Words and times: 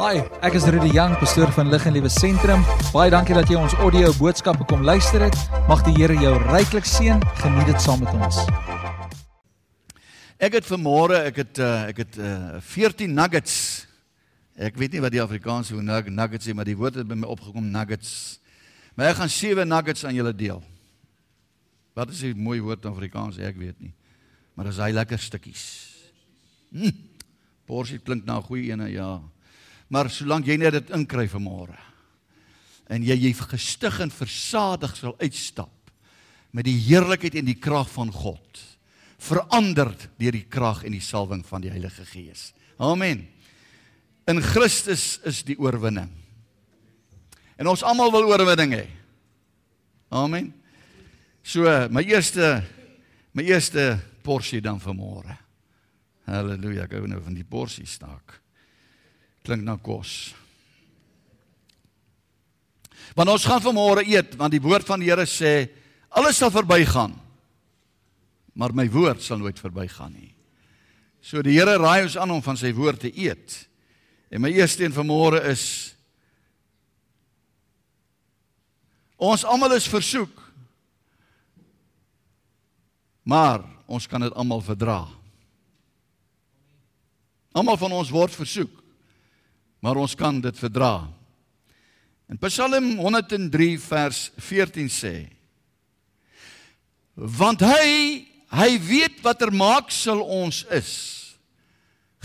Hi, 0.00 0.22
ek 0.40 0.54
is 0.56 0.64
Rudy 0.64 0.94
Jang, 0.96 1.12
pastoor 1.20 1.50
van 1.52 1.68
Lig 1.68 1.82
en 1.84 1.92
Liewe 1.92 2.08
Sentrum. 2.08 2.62
Baie 2.88 3.10
dankie 3.12 3.34
dat 3.36 3.50
jy 3.52 3.58
ons 3.60 3.74
audio 3.84 4.08
boodskappe 4.16 4.64
kom 4.64 4.80
luister 4.80 5.20
het. 5.26 5.34
Mag 5.68 5.82
die 5.84 5.92
Here 5.98 6.14
jou 6.16 6.30
ryklik 6.46 6.86
seën. 6.88 7.18
Geniet 7.42 7.66
dit 7.68 7.82
saam 7.84 8.00
met 8.00 8.14
ons. 8.16 8.38
Ek 10.40 10.54
het 10.56 10.64
vanmôre, 10.64 11.18
ek 11.28 11.42
het 11.42 11.60
uh, 11.60 11.90
ek 11.90 12.00
het 12.00 12.16
uh, 12.16 12.62
14 12.64 13.12
nuggets. 13.12 13.56
Ek 14.56 14.78
weet 14.80 14.96
nie 14.96 15.02
wat 15.04 15.12
die 15.12 15.20
Afrikaanse 15.20 15.76
woord 15.76 16.08
nuggets 16.08 16.48
is, 16.48 16.56
maar 16.56 16.70
die 16.70 16.78
woord 16.80 16.96
het 17.02 17.10
by 17.10 17.18
my 17.20 17.28
opgekom 17.28 17.66
nuggets. 17.68 18.38
Maar 18.96 19.10
ek 19.10 19.18
gaan 19.18 19.32
sewe 19.34 19.66
nuggets 19.68 20.06
aan 20.08 20.16
julle 20.16 20.32
deel. 20.32 20.62
Wat 21.92 22.08
is 22.08 22.22
'n 22.24 22.40
mooi 22.40 22.62
woord 22.64 22.88
in 22.88 22.94
Afrikaans? 22.94 23.36
Ek 23.36 23.60
weet 23.60 23.76
nie. 23.76 23.92
Maar 24.56 24.72
dis 24.72 24.80
hy 24.80 24.96
lekker 24.96 25.20
stukkies. 25.20 25.92
Hm. 26.72 26.96
Porsie 27.68 28.00
klink 28.00 28.24
na 28.24 28.40
'n 28.40 28.48
goeie 28.48 28.72
ene, 28.72 28.88
ja. 28.88 29.20
Maar 29.90 30.10
solank 30.12 30.46
jy 30.46 30.56
net 30.60 30.76
dit 30.78 30.92
inkry 30.94 31.26
vanmôre 31.30 31.78
en 32.90 33.04
jy 33.06 33.14
jy 33.14 33.30
gestig 33.38 34.00
en 34.02 34.10
versadig 34.10 34.96
sal 34.98 35.14
uitstap 35.22 35.92
met 36.50 36.66
die 36.66 36.78
heerlikheid 36.88 37.36
en 37.38 37.46
die 37.46 37.58
krag 37.58 37.86
van 37.92 38.10
God 38.10 38.62
verander 39.20 39.92
deur 40.18 40.34
die 40.34 40.46
krag 40.50 40.82
en 40.86 40.96
die 40.96 41.04
salwing 41.04 41.44
van 41.46 41.62
die 41.62 41.70
Heilige 41.70 42.06
Gees. 42.08 42.50
Amen. 42.80 43.26
In 44.30 44.40
Christus 44.42 45.20
is 45.28 45.42
die 45.46 45.58
oorwinning. 45.60 46.08
En 47.60 47.68
ons 47.68 47.84
almal 47.84 48.12
wil 48.14 48.30
oorwinning 48.30 48.72
hê. 48.78 48.86
Amen. 50.10 50.48
So, 51.44 51.66
my 51.92 52.02
eerste 52.08 52.62
my 53.36 53.44
eerste 53.46 53.92
porsie 54.26 54.58
dan 54.64 54.80
vanmôre. 54.82 55.36
Halleluja, 56.26 56.88
hou 56.90 57.06
nou 57.06 57.20
van 57.22 57.36
die 57.36 57.46
porsie 57.46 57.86
staak 57.86 58.40
klink 59.44 59.64
na 59.64 59.76
kos. 59.80 60.32
Want 63.16 63.32
ons 63.32 63.46
gaan 63.46 63.62
vanmôre 63.62 64.04
eet 64.06 64.36
want 64.38 64.54
die 64.54 64.62
woord 64.62 64.86
van 64.86 65.02
die 65.02 65.10
Here 65.10 65.26
sê 65.26 65.70
alles 66.10 66.38
sal 66.40 66.52
verbygaan. 66.54 67.14
Maar 68.54 68.74
my 68.76 68.86
woord 68.90 69.22
sal 69.22 69.40
nooit 69.40 69.58
verbygaan 69.60 70.12
nie. 70.14 70.32
So 71.22 71.42
die 71.42 71.56
Here 71.58 71.78
raai 71.78 72.04
ons 72.06 72.18
aan 72.20 72.30
om 72.34 72.42
van 72.44 72.58
sy 72.58 72.72
woord 72.76 73.02
te 73.06 73.12
eet. 73.12 73.64
En 74.30 74.44
my 74.44 74.52
eerste 74.54 74.84
een 74.84 74.94
vanmôre 74.94 75.42
is 75.50 75.94
ons 79.20 79.44
almal 79.44 79.74
is 79.76 79.88
versoek. 79.90 80.36
Maar 83.26 83.64
ons 83.90 84.06
kan 84.08 84.22
dit 84.22 84.34
almal 84.38 84.62
verdra. 84.64 85.02
Almal 87.52 87.76
van 87.76 87.92
ons 87.98 88.12
word 88.14 88.34
versoek 88.34 88.79
maar 89.80 89.96
ons 89.96 90.14
kan 90.14 90.40
dit 90.40 90.58
verdra. 90.58 91.08
In 92.30 92.38
Psalm 92.38 92.96
103 93.00 93.78
vers 93.80 94.30
14 94.38 94.90
sê: 94.92 95.14
Want 97.14 97.64
hy 97.64 98.26
hy 98.50 98.70
weet 98.82 99.20
watter 99.22 99.52
maaksel 99.54 100.20
ons 100.22 100.64
is. 100.74 100.92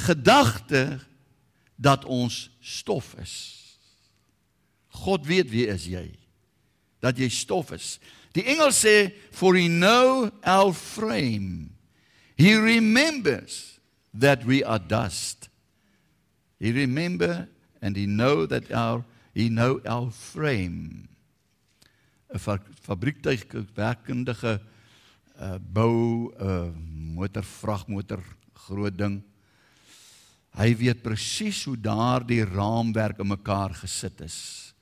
Gedagte 0.06 1.00
dat 1.76 2.06
ons 2.06 2.48
stof 2.60 3.14
is. 3.22 3.36
God 5.06 5.26
weet 5.28 5.50
wie 5.52 5.68
is 5.70 5.86
jy? 5.90 6.08
Dat 7.04 7.20
jy 7.20 7.30
stof 7.30 7.74
is. 7.76 7.96
Die 8.36 8.44
engel 8.52 8.74
sê 8.76 9.14
for 9.32 9.56
he 9.56 9.68
know 9.72 10.32
our 10.44 10.74
frame. 10.74 11.72
He 12.36 12.56
remembers 12.58 13.80
that 14.14 14.44
we 14.44 14.64
are 14.66 14.80
dust. 14.80 15.50
He 16.66 16.72
remember 16.72 17.48
and 17.80 17.96
he 17.96 18.08
know 18.08 18.48
that 18.48 18.72
our 18.74 19.06
he 19.38 19.50
know 19.54 19.78
our 19.86 20.10
frame. 20.10 21.06
'n 22.34 22.42
fabriektuigwerkendige 22.82 24.58
uh 25.38 25.60
bou 25.62 26.34
'n 26.34 26.42
uh, 26.42 26.74
motor 27.14 27.46
vragmotor 27.46 28.24
groot 28.66 28.98
ding. 28.98 29.22
Hy 30.58 30.74
weet 30.74 31.04
presies 31.06 31.62
hoe 31.70 31.78
daardie 31.78 32.42
raamwerk 32.42 33.22
in 33.22 33.30
mekaar 33.30 33.78
gesit 33.78 34.26
is 34.26 34.74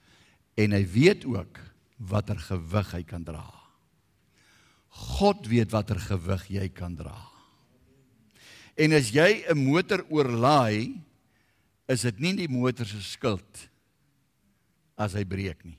en 0.56 0.72
hy 0.72 0.86
weet 0.88 1.26
ook 1.28 1.60
watter 2.00 2.40
gewig 2.40 2.92
hy 2.96 3.04
kan 3.04 3.24
dra. 3.28 3.44
God 4.88 5.48
weet 5.52 5.72
watter 5.76 6.00
gewig 6.00 6.48
jy 6.48 6.70
kan 6.70 6.96
dra. 6.96 7.18
En 8.80 8.94
as 8.94 9.12
jy 9.12 9.44
'n 9.52 9.58
motor 9.58 10.06
oorlaai, 10.08 11.04
is 11.92 12.06
dit 12.08 12.20
nie 12.24 12.34
die 12.38 12.50
motor 12.52 12.88
se 12.88 13.02
skuld 13.04 13.66
as 15.00 15.16
hy 15.18 15.24
breek 15.28 15.64
nie. 15.66 15.78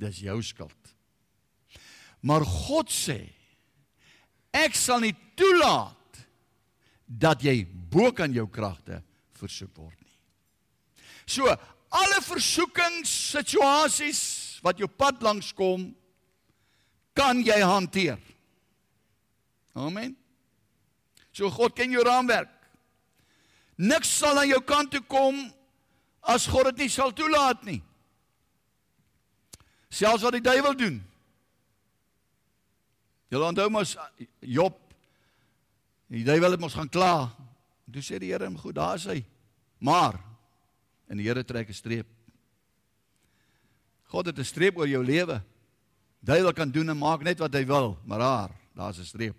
Dis 0.00 0.22
jou 0.24 0.38
skuld. 0.44 0.94
Maar 2.20 2.44
God 2.44 2.92
sê 2.92 3.22
ek 4.56 4.76
sal 4.76 5.04
nie 5.04 5.14
toelaat 5.38 6.24
dat 7.06 7.42
jy 7.42 7.62
bo 7.64 8.10
kan 8.14 8.32
jou 8.34 8.46
kragte 8.50 9.00
versoek 9.40 9.72
word 9.78 9.96
nie. 10.04 10.16
So 11.26 11.48
alle 11.90 12.20
versoekings 12.22 13.10
situasies 13.32 14.22
wat 14.62 14.78
jou 14.78 14.88
pad 14.90 15.22
langs 15.24 15.50
kom 15.56 15.88
kan 17.16 17.40
jy 17.42 17.58
hanteer. 17.64 18.20
Amen. 19.74 20.14
So 21.32 21.50
God 21.50 21.74
ken 21.76 21.92
jou 21.94 22.04
raamwerk. 22.04 22.59
Niks 23.80 24.10
sal 24.20 24.36
aan 24.36 24.50
jou 24.50 24.60
kant 24.66 24.90
toe 24.92 25.00
kom 25.08 25.38
as 26.20 26.44
God 26.50 26.68
dit 26.70 26.84
nie 26.84 26.92
sal 26.92 27.14
toelaat 27.16 27.62
nie. 27.64 27.80
Selfs 29.88 30.26
wat 30.26 30.36
die 30.36 30.44
duiwel 30.44 30.76
doen. 30.76 30.98
Jy 33.30 33.40
onthou 33.40 33.68
mos 33.72 33.96
Job. 34.42 34.76
Die 36.10 36.26
duiwel 36.26 36.56
het 36.56 36.62
mos 36.62 36.76
gaan 36.76 36.90
kla. 36.90 37.30
Toe 37.90 38.02
sê 38.04 38.18
die 38.18 38.30
Here 38.30 38.44
hom, 38.44 38.58
"Goed, 38.58 38.74
daar 38.74 38.96
is 38.96 39.04
hy." 39.04 39.24
Maar 39.78 40.20
en 41.08 41.16
die 41.16 41.26
Here 41.26 41.44
trek 41.44 41.68
'n 41.68 41.74
streep. 41.74 42.06
God 44.04 44.26
het 44.26 44.38
'n 44.38 44.44
streep 44.44 44.76
oor 44.76 44.88
jou 44.88 45.04
lewe. 45.04 45.42
Duiwel 46.20 46.52
kan 46.52 46.70
doen 46.70 46.90
en 46.90 46.98
maak 46.98 47.22
net 47.22 47.38
wat 47.38 47.54
hy 47.54 47.64
wil, 47.64 47.98
maar 48.04 48.18
daar, 48.18 48.50
daar's 48.74 48.98
'n 48.98 49.04
streep. 49.04 49.36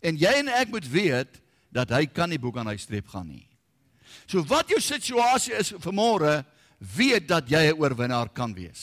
En 0.00 0.16
jy 0.16 0.32
en 0.38 0.48
ek 0.48 0.68
moet 0.68 0.88
weet 0.88 1.40
dat 1.70 1.90
hy 1.94 2.06
kan 2.06 2.30
nie 2.30 2.38
boek 2.38 2.58
aan 2.58 2.70
hy 2.70 2.76
streep 2.80 3.08
gaan 3.12 3.28
nie. 3.30 3.46
So 4.26 4.42
wat 4.50 4.70
jou 4.70 4.80
situasie 4.82 5.54
is 5.58 5.72
vanmôre, 5.82 6.42
weet 6.78 7.28
dat 7.28 7.48
jy 7.48 7.70
'n 7.70 7.78
oorwinnaar 7.78 8.28
kan 8.32 8.54
wees. 8.54 8.82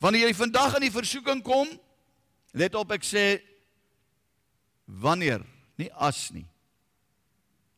Wanneer 0.00 0.28
jy 0.28 0.34
vandag 0.34 0.74
in 0.76 0.80
die 0.80 0.90
versoeking 0.90 1.42
kom, 1.42 1.68
let 2.52 2.74
op 2.74 2.92
ek 2.92 3.02
sê 3.02 3.40
wanneer, 4.84 5.44
nie 5.76 5.90
as 5.92 6.30
nie. 6.30 6.46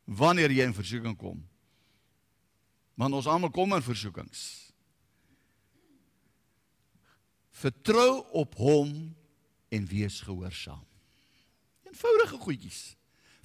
Wanneer 0.05 0.51
jy 0.51 0.63
in 0.63 0.73
versoeking 0.73 1.17
kom. 1.17 1.43
Want 2.95 3.13
ons 3.13 3.27
almal 3.27 3.49
kom 3.49 3.73
in 3.73 3.81
versoekings. 3.81 4.71
Vertrou 7.51 8.25
op 8.31 8.55
hom 8.55 9.15
en 9.69 9.87
wees 9.89 10.21
gehoorsaam. 10.21 10.85
Eenvoudige 11.87 12.37
goedjies. 12.37 12.95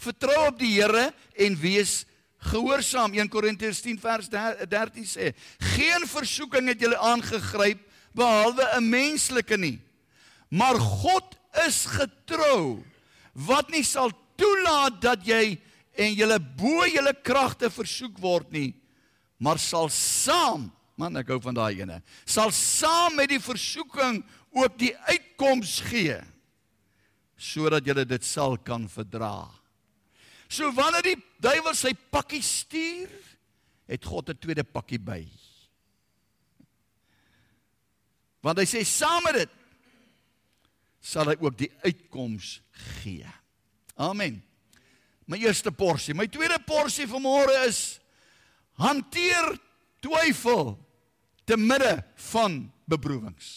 Vertrou 0.02 0.48
op 0.48 0.58
die 0.58 0.74
Here 0.74 1.10
en 1.38 1.56
wees 1.60 2.02
gehoorsaam. 2.50 3.14
1 3.14 3.30
Korintiërs 3.30 3.82
10 3.84 4.00
vers 4.02 4.28
13 4.32 5.06
sê: 5.06 5.32
Geen 5.76 6.06
versoeking 6.10 6.72
het 6.72 6.82
julle 6.82 6.98
aangegryp 6.98 7.80
behalwe 8.14 8.66
'n 8.76 8.88
menslike 8.88 9.56
nie. 9.56 9.78
Maar 10.50 10.76
God 10.78 11.36
is 11.66 11.86
getrou 11.86 12.84
wat 13.32 13.70
nie 13.70 13.84
sal 13.84 14.10
toelaat 14.36 15.00
dat 15.00 15.24
jy 15.26 15.58
en 15.96 16.14
julle 16.16 16.38
bo 16.41 16.84
julle 16.88 17.14
kragte 17.24 17.70
versoek 17.70 18.18
word 18.18 18.52
nie, 18.52 18.72
maar 19.38 19.59
sal 19.59 19.88
saam, 19.92 20.71
man 20.97 21.16
ek 21.16 21.32
hou 21.32 21.41
van 21.41 21.56
daai 21.56 21.80
ene, 21.80 22.03
sal 22.24 22.53
saam 22.53 23.16
met 23.16 23.28
die 23.32 23.41
versoeking 23.42 24.22
ook 24.53 24.78
die 24.78 24.92
uitkoms 25.09 25.80
gee 25.88 26.21
sodat 27.42 27.86
julle 27.88 28.04
dit 28.06 28.22
sal 28.22 28.54
kan 28.56 28.84
verdra. 28.86 29.50
So 30.53 30.69
wanneer 30.77 31.04
die 31.07 31.16
duiwel 31.41 31.75
sy 31.77 31.95
pakkie 32.13 32.43
stuur, 32.45 33.10
het 33.89 34.04
God 34.04 34.31
'n 34.31 34.39
tweede 34.39 34.65
pakkie 34.65 35.01
by. 35.01 35.25
Want 38.43 38.59
hy 38.59 38.66
sê 38.66 38.84
saam 38.84 39.22
met 39.25 39.34
dit 39.34 39.51
sal 41.01 41.27
hy 41.27 41.37
ook 41.41 41.57
die 41.59 41.71
uitkoms 41.84 42.60
gee. 43.01 43.27
Amen. 43.97 44.43
My 45.27 45.39
eerste 45.39 45.72
porsie, 45.72 46.15
my 46.15 46.27
tweede 46.27 46.59
porsie 46.66 47.07
vanmôre 47.07 47.66
is 47.66 48.01
hanteer 48.75 49.59
twyfel 50.01 50.77
te 51.45 51.57
midde 51.57 52.04
van 52.33 52.72
beproewings. 52.84 53.49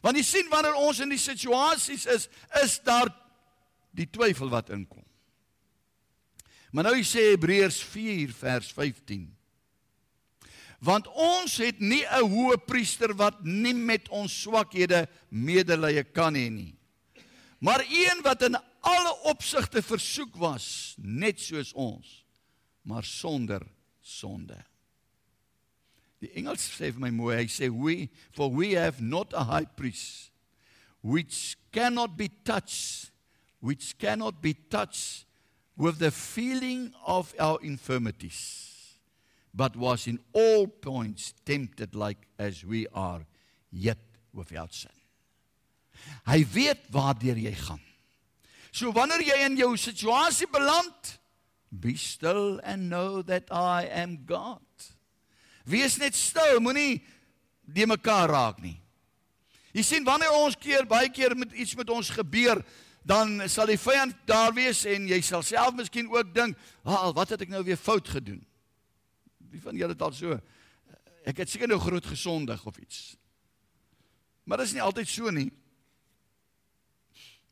Want 0.00 0.16
jy 0.16 0.22
sien 0.22 0.50
wanneer 0.50 0.74
ons 0.74 1.00
in 1.00 1.08
die 1.08 1.20
situasies 1.20 2.06
is, 2.06 2.28
is 2.62 2.78
daar 2.82 3.08
die 3.90 4.06
twyfel 4.10 4.48
wat 4.48 4.70
inkom. 4.70 5.04
Maar 6.72 6.88
nou 6.88 6.98
sê 7.04 7.32
Hebreërs 7.34 7.82
4 7.84 8.32
vers 8.32 8.72
15. 8.72 9.26
Want 10.82 11.06
ons 11.14 11.56
het 11.62 11.78
nie 11.78 12.02
'n 12.02 12.26
hoë 12.26 12.56
priester 12.66 13.14
wat 13.14 13.44
nie 13.44 13.74
met 13.74 14.08
ons 14.08 14.32
swakhede 14.42 15.06
medelee 15.28 16.02
kan 16.04 16.34
hê 16.34 16.50
nie. 16.50 16.74
Maar 17.60 17.84
een 17.88 18.22
wat 18.22 18.42
in 18.42 18.56
alle 18.80 19.14
opsigte 19.22 19.82
versoek 19.82 20.36
was, 20.36 20.94
net 20.98 21.40
soos 21.40 21.72
ons, 21.72 22.24
maar 22.82 23.04
sonder 23.04 23.62
sonde. 24.00 24.58
Die 26.18 26.30
Engels 26.34 26.64
sê 26.70 26.90
vir 26.90 27.00
my 27.00 27.10
mooi, 27.10 27.36
hy 27.36 27.46
sê 27.50 27.68
we 27.70 28.08
for 28.30 28.50
we 28.50 28.74
have 28.74 29.02
not 29.02 29.32
a 29.34 29.44
high 29.44 29.68
priest 29.76 30.30
which 31.02 31.56
cannot 31.72 32.16
be 32.16 32.28
touched 32.44 33.10
which 33.58 33.98
cannot 33.98 34.40
be 34.40 34.54
touched 34.70 35.26
with 35.82 35.98
the 35.98 36.12
feeling 36.12 36.92
of 37.04 37.34
our 37.42 37.58
infirmities 37.60 38.94
but 39.52 39.74
was 39.76 40.06
in 40.06 40.20
all 40.32 40.66
points 40.66 41.34
tempted 41.44 41.94
like 41.94 42.28
as 42.38 42.64
we 42.64 42.86
are 42.94 43.26
yet 43.70 43.98
without 44.32 44.72
sin. 44.72 44.94
Hy 46.24 46.44
weet 46.54 46.86
waardeur 46.94 47.36
jy 47.36 47.52
gaan. 47.58 47.82
So 48.72 48.94
wanneer 48.96 49.24
jy 49.26 49.40
in 49.44 49.58
jou 49.58 49.74
situasie 49.76 50.48
beland, 50.54 51.18
be 51.68 51.96
still 52.00 52.60
and 52.64 52.88
know 52.88 53.20
that 53.22 53.50
I 53.50 53.90
am 53.90 54.22
God. 54.24 54.62
Wees 55.68 55.98
net 56.00 56.16
stil, 56.16 56.62
moenie 56.64 57.02
die 57.66 57.86
mekaar 57.90 58.32
raak 58.32 58.62
nie. 58.62 58.78
Jy 59.74 59.84
sien 59.84 60.06
wanneer 60.06 60.32
ons 60.36 60.56
keer 60.56 60.88
baie 60.88 61.10
keer 61.12 61.34
met 61.36 61.52
iets 61.52 61.74
met 61.76 61.90
ons 61.92 62.10
gebeur, 62.12 62.62
dan 63.02 63.48
sal 63.48 63.66
die 63.66 63.78
vyand 63.78 64.14
daar 64.26 64.54
wees 64.54 64.84
en 64.84 65.08
jy 65.08 65.20
sal 65.20 65.42
self 65.42 65.74
miskien 65.74 66.10
ook 66.10 66.34
dink, 66.34 66.56
"Ag, 66.84 66.96
ah, 66.96 67.14
wat 67.14 67.28
het 67.28 67.42
ek 67.42 67.48
nou 67.48 67.64
weer 67.64 67.76
fout 67.76 68.08
gedoen?" 68.08 68.46
Wie 69.50 69.60
van 69.60 69.76
julle 69.76 69.92
het 69.92 70.02
al 70.02 70.12
so 70.12 70.40
ek 71.24 71.42
het 71.42 71.50
seker 71.50 71.68
nou 71.68 71.80
groot 71.80 72.06
gesondig 72.06 72.64
of 72.66 72.78
iets. 72.78 73.16
Maar 74.44 74.62
dit 74.62 74.66
is 74.66 74.72
nie 74.72 74.82
altyd 74.82 75.08
so 75.08 75.30
nie. 75.30 75.52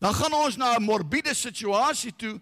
Dan 0.00 0.14
gaan 0.14 0.32
ons 0.32 0.56
na 0.56 0.76
'n 0.76 0.82
morbiede 0.82 1.34
situasie 1.34 2.12
toe 2.16 2.40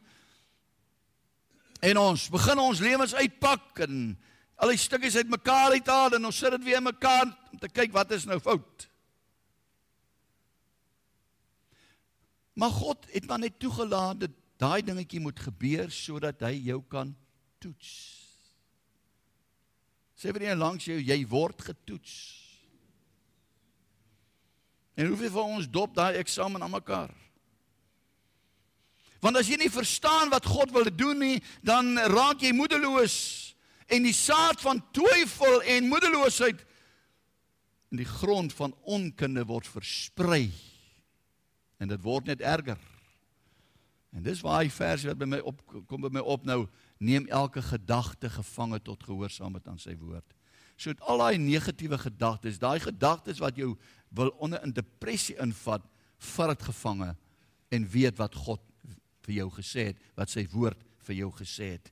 en 1.81 1.97
ons 1.97 2.29
begin 2.29 2.59
ons 2.59 2.81
lewens 2.81 3.15
uitpak 3.15 3.79
en 3.79 4.19
al 4.57 4.69
die 4.69 4.77
stukkies 4.79 5.17
uitmekaar 5.17 5.71
uithaal 5.71 6.15
en 6.15 6.25
ons 6.25 6.39
sit 6.39 6.51
dit 6.51 6.65
weer 6.65 6.77
in 6.77 6.83
mekaar 6.83 7.27
om 7.53 7.59
te 7.59 7.69
kyk 7.69 7.93
wat 7.93 8.11
is 8.11 8.25
nou 8.25 8.41
fout. 8.41 8.88
Maar 12.59 12.75
God 12.75 13.07
het 13.15 13.27
maar 13.27 13.39
net 13.39 13.59
toegelaat 13.63 14.21
dat 14.25 14.35
daai 14.59 14.83
dingetjie 14.83 15.21
moet 15.23 15.39
gebeur 15.41 15.93
sodat 15.95 16.43
hy 16.43 16.57
jou 16.67 16.81
kan 16.91 17.13
toets. 17.63 17.93
Sê 20.19 20.33
vir 20.35 20.49
een 20.49 20.59
langs 20.59 20.89
jou, 20.89 20.99
jy 20.99 21.19
word 21.31 21.63
getoets. 21.63 22.15
En 24.99 25.07
hoeveel 25.07 25.31
van 25.31 25.55
ons 25.61 25.69
dop 25.71 25.95
daai 25.95 26.19
eksamen 26.19 26.63
aan 26.67 26.75
mekaar? 26.75 27.13
Want 29.23 29.39
as 29.39 29.47
jy 29.51 29.59
nie 29.61 29.71
verstaan 29.71 30.31
wat 30.31 30.47
God 30.47 30.75
wil 30.75 30.91
doen 30.91 31.23
nie, 31.23 31.37
dan 31.63 31.95
raak 32.11 32.43
jy 32.43 32.51
moedeloos 32.55 33.19
en 33.87 34.03
die 34.03 34.15
saad 34.15 34.59
van 34.63 34.83
twyfel 34.95 35.63
en 35.63 35.87
moedeloosheid 35.91 36.67
in 37.95 38.03
die 38.03 38.11
grond 38.19 38.53
van 38.59 38.75
onkunde 38.83 39.47
word 39.47 39.71
versprei. 39.71 40.51
En 41.79 41.89
dit 41.89 42.03
word 42.03 42.27
net 42.27 42.41
erger. 42.41 42.79
En 44.15 44.25
dis 44.25 44.41
waar 44.41 44.63
hy 44.63 44.71
vers 44.73 45.05
wat 45.09 45.19
by 45.21 45.29
my 45.29 45.39
op 45.47 45.61
kom 45.87 46.03
by 46.07 46.11
my 46.13 46.23
op 46.25 46.47
nou 46.49 46.65
neem 46.99 47.29
elke 47.29 47.63
gedagte 47.63 48.31
gevange 48.33 48.81
tot 48.83 49.05
gehoorsaamheid 49.05 49.69
aan 49.69 49.81
sy 49.81 49.95
woord. 50.01 50.27
So 50.79 50.95
dit 50.95 51.03
al 51.11 51.21
daai 51.21 51.39
negatiewe 51.43 51.99
gedagtes, 51.99 52.61
daai 52.63 52.79
gedagtes 52.81 53.43
wat 53.43 53.59
jou 53.59 53.75
wil 54.15 54.31
onder 54.39 54.63
in 54.65 54.73
depressie 54.73 55.37
invat, 55.43 55.85
vat 56.35 56.55
dit 56.55 56.67
gevange 56.71 57.13
en 57.75 57.89
weet 57.93 58.19
wat 58.19 58.35
God 58.35 58.63
vir 59.27 59.41
jou 59.43 59.49
gesê 59.59 59.91
het, 59.91 59.99
wat 60.17 60.33
sy 60.33 60.47
woord 60.55 60.81
vir 61.07 61.21
jou 61.21 61.31
gesê 61.37 61.75
het. 61.77 61.91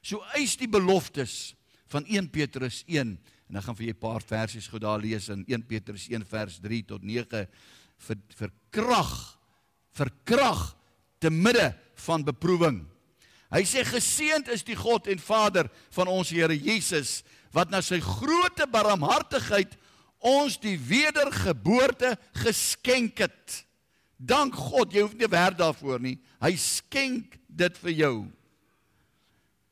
So 0.00 0.22
eis 0.38 0.56
die 0.56 0.70
beloftes 0.70 1.52
van 1.92 2.06
1 2.06 2.30
Petrus 2.32 2.80
1 2.86 3.18
en 3.48 3.58
ek 3.58 3.64
gaan 3.64 3.76
vir 3.76 3.88
julle 3.88 3.96
'n 3.96 4.06
paar 4.06 4.22
versies 4.22 4.68
gou 4.68 4.78
daar 4.78 5.00
lees 5.00 5.28
in 5.28 5.44
1 5.48 5.62
Petrus 5.66 6.08
1 6.08 6.24
vers 6.24 6.58
3 6.60 6.82
tot 6.84 7.02
9 7.02 7.46
vir 8.06 8.16
vir 8.38 8.52
krag 8.70 9.38
vir 9.98 10.10
krag 10.28 10.62
te 11.18 11.30
midde 11.30 11.72
van 12.06 12.22
beproewing. 12.26 12.82
Hy 13.50 13.62
sê 13.66 13.82
geseënd 13.86 14.50
is 14.52 14.64
die 14.66 14.76
God 14.78 15.08
en 15.10 15.20
Vader 15.22 15.70
van 15.96 16.10
ons 16.12 16.30
Here 16.30 16.54
Jesus 16.54 17.22
wat 17.56 17.72
na 17.72 17.80
sy 17.82 17.98
groote 18.04 18.68
barmhartigheid 18.70 19.72
ons 20.18 20.58
die 20.60 20.76
wedergeboorte 20.76 22.12
geskenk 22.42 23.22
het. 23.24 23.62
Dank 24.18 24.56
God, 24.58 24.92
jy 24.92 25.04
hoef 25.06 25.14
nie 25.16 25.30
werk 25.30 25.56
daarvoor 25.58 26.02
nie. 26.02 26.18
Hy 26.42 26.52
skenk 26.60 27.38
dit 27.48 27.78
vir 27.84 27.94
jou 28.04 28.16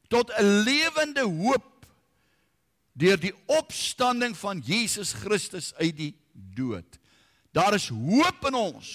tot 0.08 0.30
'n 0.38 0.62
lewende 0.62 1.26
hoop 1.26 1.86
deur 2.94 3.18
die 3.20 3.34
opstanding 3.46 4.36
van 4.36 4.62
Jesus 4.64 5.12
Christus 5.12 5.74
uit 5.74 5.96
die 5.96 6.14
dood. 6.32 6.98
Daar 7.56 7.74
is 7.74 7.88
hoop 7.88 8.44
in 8.50 8.58
ons 8.58 8.88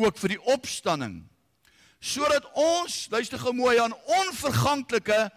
ook 0.00 0.16
vir 0.22 0.36
die 0.36 0.42
opstanding 0.54 1.20
sodat 2.02 2.48
ons, 2.58 3.06
luister 3.12 3.38
gou 3.38 3.52
mooi 3.54 3.76
aan, 3.78 3.92
onverganklike, 4.10 5.28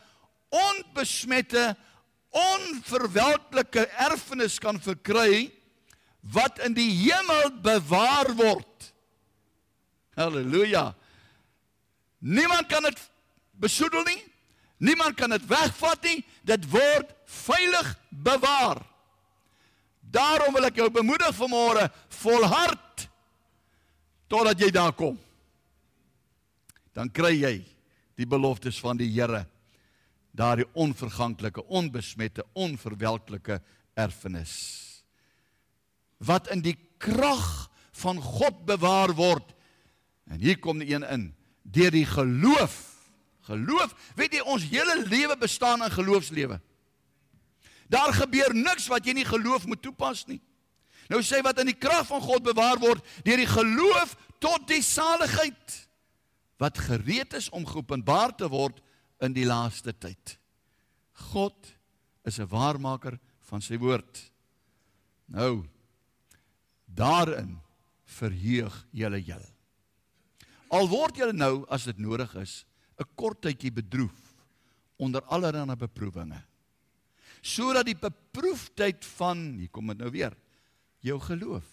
onbesmette, 0.50 1.75
onverwelklike 2.33 3.83
erfenis 4.07 4.56
kan 4.57 4.79
verkry 4.81 5.51
wat 6.33 6.57
in 6.65 6.73
die 6.73 6.89
hemel 6.89 7.51
bewaar 7.62 8.31
word. 8.33 8.89
Halleluja. 10.17 10.88
Niemand 12.25 12.65
kan 12.71 12.89
dit 12.89 13.03
besoedel 13.62 14.01
nie. 14.09 14.23
Niemand 14.81 15.19
kan 15.21 15.35
dit 15.35 15.45
wegvat 15.45 16.01
nie. 16.09 16.25
Dit 16.41 16.65
word 16.73 17.13
veilig 17.29 17.94
bewaar. 18.09 18.81
Daarom 20.15 20.56
wil 20.56 20.69
ek 20.69 20.79
jou 20.79 20.88
bemoedig 20.94 21.35
vanmôre, 21.35 21.89
volhard 22.21 23.07
totdat 24.31 24.62
jy 24.63 24.71
daar 24.73 24.95
kom. 24.95 25.17
Dan 26.95 27.12
kry 27.12 27.33
jy 27.35 27.56
die 28.15 28.27
beloftes 28.29 28.79
van 28.79 28.97
die 28.97 29.09
Here. 29.12 29.44
Daardie 30.35 30.67
onverganklike, 30.73 31.63
onbesmette, 31.67 32.44
onverwelklike 32.56 33.60
erfenis. 33.95 34.55
Wat 36.24 36.50
in 36.51 36.63
die 36.63 36.77
krag 37.00 37.69
van 37.95 38.19
God 38.24 38.65
bewaar 38.67 39.13
word. 39.15 39.51
En 40.31 40.39
hier 40.41 40.60
kom 40.60 40.79
die 40.81 40.91
een 40.91 41.05
in, 41.07 41.29
deur 41.63 41.91
die 41.93 42.07
geloof 42.07 42.95
Geloof, 43.45 43.93
weet 44.17 44.39
jy 44.39 44.43
ons 44.50 44.63
hele 44.72 44.95
lewe 45.05 45.36
bestaan 45.38 45.84
in 45.86 45.93
geloofslewe. 45.93 46.57
Daar 47.89 48.13
gebeur 48.13 48.54
niks 48.54 48.88
wat 48.88 49.06
jy 49.06 49.13
nie 49.13 49.27
geloof 49.27 49.65
moet 49.65 49.82
toepas 49.82 50.25
nie. 50.27 50.42
Nou 51.12 51.22
sê 51.22 51.42
wat 51.46 51.60
in 51.62 51.70
die 51.70 51.77
krag 51.77 52.08
van 52.10 52.22
God 52.24 52.46
bewaar 52.46 52.80
word 52.82 53.04
deur 53.25 53.38
die 53.38 53.50
geloof 53.50 54.15
tot 54.42 54.65
die 54.70 54.82
saligheid 54.82 55.75
wat 56.62 56.80
gereed 56.80 57.36
is 57.38 57.50
om 57.54 57.68
geopenbaar 57.68 58.34
te 58.38 58.48
word 58.50 58.80
in 59.24 59.36
die 59.36 59.46
laaste 59.46 59.94
tyd. 59.94 60.38
God 61.32 61.56
is 62.25 62.39
'n 62.39 62.50
waarmaker 62.50 63.20
van 63.50 63.62
sy 63.62 63.77
woord. 63.77 64.32
Nou 65.27 65.65
daarin 66.86 67.60
verheug 68.06 68.86
julle 68.92 69.22
julle. 69.22 69.51
Al 70.70 70.88
word 70.88 71.18
julle 71.18 71.34
nou 71.34 71.65
as 71.70 71.84
dit 71.84 71.98
nodig 71.98 72.36
is 72.36 72.65
'n 73.00 73.06
kort 73.15 73.42
tydjie 73.42 73.72
bedroef 73.72 74.36
onder 74.98 75.22
allerlei 75.22 75.75
beproewinge. 75.75 76.42
Sodat 77.46 77.86
die 77.86 77.98
beproefdheid 78.00 79.06
van, 79.16 79.52
hier 79.60 79.70
kom 79.74 79.92
dit 79.94 80.02
nou 80.02 80.10
weer, 80.14 80.34
jou 81.06 81.20
geloof. 81.22 81.68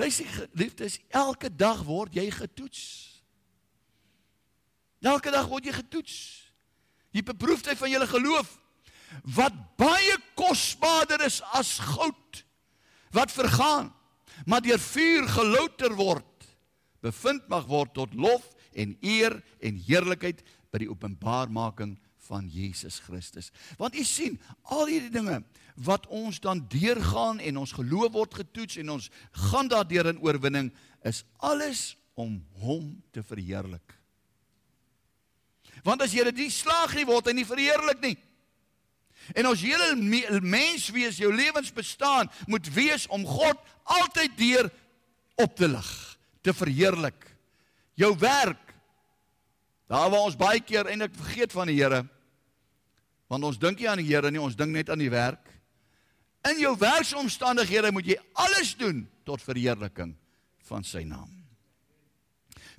Luister 0.00 0.26
geliefdes, 0.26 0.98
elke 1.12 1.50
dag 1.52 1.84
word 1.86 2.16
jy 2.16 2.26
getoets. 2.32 2.84
Elke 5.04 5.30
dag 5.30 5.46
word 5.50 5.68
jy 5.68 5.74
getoets. 5.76 6.16
Die 7.14 7.22
beproefdheid 7.22 7.78
van 7.78 7.92
jou 7.92 8.06
geloof 8.10 8.56
wat 9.36 9.54
baie 9.78 10.16
kosbaarder 10.34 11.22
is 11.22 11.36
as 11.54 11.76
goud 11.78 12.40
wat 13.14 13.30
vergaan, 13.30 13.92
maar 14.42 14.64
deur 14.64 14.80
vuur 14.82 15.28
gelouter 15.30 15.92
word, 15.94 16.48
bevind 17.04 17.44
mag 17.52 17.68
word 17.70 17.92
tot 17.94 18.16
lof 18.18 18.48
en 18.74 18.96
eer 19.06 19.36
en 19.62 19.78
heerlikheid 19.86 20.42
by 20.74 20.80
die 20.82 20.90
openbaarmaking 20.90 21.94
van 22.28 22.48
Jesus 22.48 23.00
Christus. 23.04 23.50
Want 23.78 23.96
u 23.96 24.04
sien, 24.04 24.38
al 24.62 24.86
hierdie 24.90 25.12
dinge 25.12 25.42
wat 25.74 26.06
ons 26.06 26.40
dan 26.40 26.62
deurgaan 26.70 27.40
en 27.42 27.58
ons 27.64 27.74
geloof 27.74 28.12
word 28.14 28.34
getoets 28.42 28.78
en 28.82 28.94
ons 28.96 29.10
gaan 29.50 29.68
daardeur 29.68 30.12
in 30.12 30.22
oorwinning 30.22 30.70
is 31.02 31.24
alles 31.42 31.96
om 32.14 32.38
hom 32.62 33.02
te 33.12 33.22
verheerlik. 33.26 33.96
Want 35.84 36.04
as 36.04 36.14
jy 36.14 36.24
dit 36.30 36.44
nie 36.44 36.52
slaag 36.52 36.94
nie, 36.96 37.06
word 37.08 37.28
hy 37.28 37.34
nie 37.36 37.48
verheerlik 37.48 38.00
nie. 38.04 38.16
En 39.32 39.48
ons 39.48 39.62
hele 39.64 40.40
mens 40.44 40.88
wees, 40.92 41.18
jou 41.20 41.30
lewensbestaan 41.32 42.30
moet 42.50 42.66
wees 42.74 43.06
om 43.12 43.24
God 43.26 43.60
altyd 44.00 44.36
deur 44.38 44.68
op 45.40 45.56
te 45.56 45.68
lig, 45.68 45.90
te 46.44 46.54
verheerlik. 46.54 47.26
Jou 47.98 48.12
werk. 48.20 48.63
Daar 49.94 50.10
waar 50.10 50.26
ons 50.26 50.34
baie 50.34 50.58
keer 50.58 50.88
eintlik 50.90 51.14
vergeet 51.14 51.52
van 51.54 51.68
die 51.70 51.76
Here. 51.78 52.02
Want 53.30 53.46
ons 53.46 53.58
dink 53.62 53.78
nie 53.78 53.86
aan 53.86 54.00
die 54.02 54.08
Here 54.08 54.30
nie, 54.30 54.40
ons 54.42 54.56
dink 54.58 54.74
net 54.74 54.88
aan 54.90 54.98
die 54.98 55.10
werk. 55.12 55.46
In 56.50 56.58
jou 56.58 56.72
werksomstandighede 56.80 57.92
moet 57.94 58.08
jy 58.10 58.16
alles 58.42 58.72
doen 58.76 59.04
tot 59.24 59.42
verheerliking 59.42 60.16
van 60.66 60.82
sy 60.84 61.04
naam. 61.06 61.30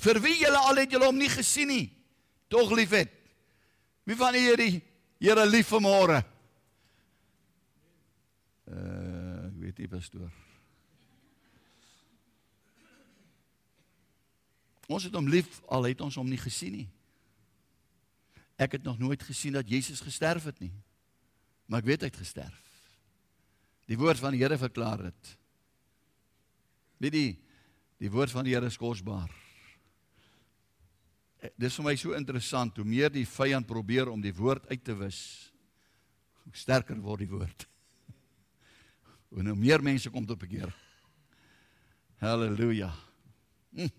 Vir 0.04 0.20
wie 0.26 0.36
julle 0.42 0.60
al 0.68 0.82
het 0.82 0.92
julle 0.92 1.08
hom 1.08 1.16
nie 1.18 1.32
gesien 1.32 1.72
nie, 1.72 1.86
tog 2.52 2.74
liefhet. 2.76 3.14
Wie 4.04 4.18
van 4.20 4.36
julle 4.36 4.68
Here 5.16 5.46
lief 5.48 5.72
vanmôre? 5.72 6.20
Uh, 8.68 9.46
ek 9.48 9.56
weet 9.62 9.80
nie 9.80 9.88
pastoor. 9.88 10.28
Ons 14.92 15.08
het 15.08 15.16
hom 15.16 15.32
lief 15.32 15.62
al 15.72 15.88
het 15.88 16.04
ons 16.04 16.20
hom 16.20 16.28
nie 16.30 16.42
gesien 16.42 16.76
nie. 16.76 16.86
Ek 18.56 18.78
het 18.78 18.84
nog 18.84 19.00
nooit 19.00 19.24
gesien 19.24 19.56
dat 19.58 19.70
Jesus 19.70 20.00
gesterf 20.04 20.44
het 20.48 20.60
nie. 20.64 20.74
Maar 21.66 21.82
ek 21.82 21.90
weet 21.90 22.06
hy 22.06 22.12
het 22.12 22.22
gesterf. 22.22 22.62
Die 23.90 23.98
woord 24.00 24.22
van 24.22 24.34
die 24.34 24.42
Here 24.42 24.58
verklaar 24.58 25.08
dit. 25.10 25.32
Weet 27.04 27.18
jy, 27.18 27.28
die 28.02 28.12
woord 28.12 28.32
van 28.34 28.48
die 28.48 28.56
Here 28.56 28.70
is 28.70 28.80
kosbaar. 28.80 29.30
Eh, 31.44 31.52
dis 31.60 31.76
vir 31.78 31.86
my 31.90 31.96
so 32.00 32.16
interessant 32.18 32.78
hoe 32.80 32.88
meer 32.88 33.12
die 33.14 33.28
vyand 33.28 33.68
probeer 33.70 34.10
om 34.10 34.24
die 34.24 34.34
woord 34.34 34.70
uit 34.72 34.84
te 34.86 34.96
wis, 34.98 35.20
hoe 36.46 36.56
sterker 36.56 36.98
word 37.02 37.26
die 37.26 37.32
woord. 37.32 37.68
Hoe 39.34 39.44
nou 39.44 39.56
meer 39.58 39.82
mense 39.84 40.08
kom 40.14 40.24
tot 40.24 40.40
bekeer. 40.40 40.70
Halleluja. 42.22 42.92
Hm. 43.76 43.90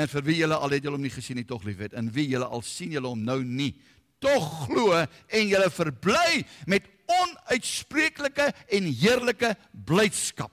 En 0.00 0.08
vir 0.08 0.24
wie 0.24 0.38
julle 0.40 0.56
al 0.56 0.72
het 0.72 0.84
julle 0.84 0.96
hom 0.96 1.04
nie 1.04 1.12
gesien 1.12 1.36
nie 1.36 1.48
tog 1.48 1.66
liefhet 1.68 1.92
en 1.98 2.08
wie 2.14 2.30
julle 2.30 2.48
al 2.48 2.64
sien 2.64 2.94
julle 2.94 3.10
hom 3.12 3.24
nou 3.24 3.42
nie 3.44 3.74
tog 4.22 4.48
glo 4.66 4.94
en 4.96 5.50
julle 5.50 5.68
verbly 5.74 6.42
met 6.70 6.86
onuitspreeklike 7.10 8.48
en 8.72 8.88
heerlike 8.88 9.52
blydskap. 9.86 10.52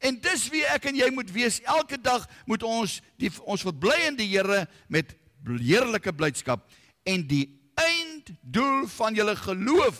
En 0.00 0.16
dis 0.22 0.46
wie 0.52 0.62
ek 0.72 0.86
en 0.88 0.96
jy 0.96 1.10
moet 1.12 1.28
wees. 1.34 1.60
Elke 1.68 1.98
dag 2.00 2.24
moet 2.48 2.62
ons 2.64 3.00
die 3.20 3.28
ons 3.44 3.64
verbly 3.66 3.98
in 4.06 4.16
die 4.16 4.30
Here 4.30 4.62
met 4.88 5.12
heerlike 5.44 6.12
blydskap 6.16 6.64
en 7.08 7.24
die 7.28 7.46
einddoel 7.80 8.86
van 8.92 9.16
julle 9.16 9.34
geloof, 9.40 9.98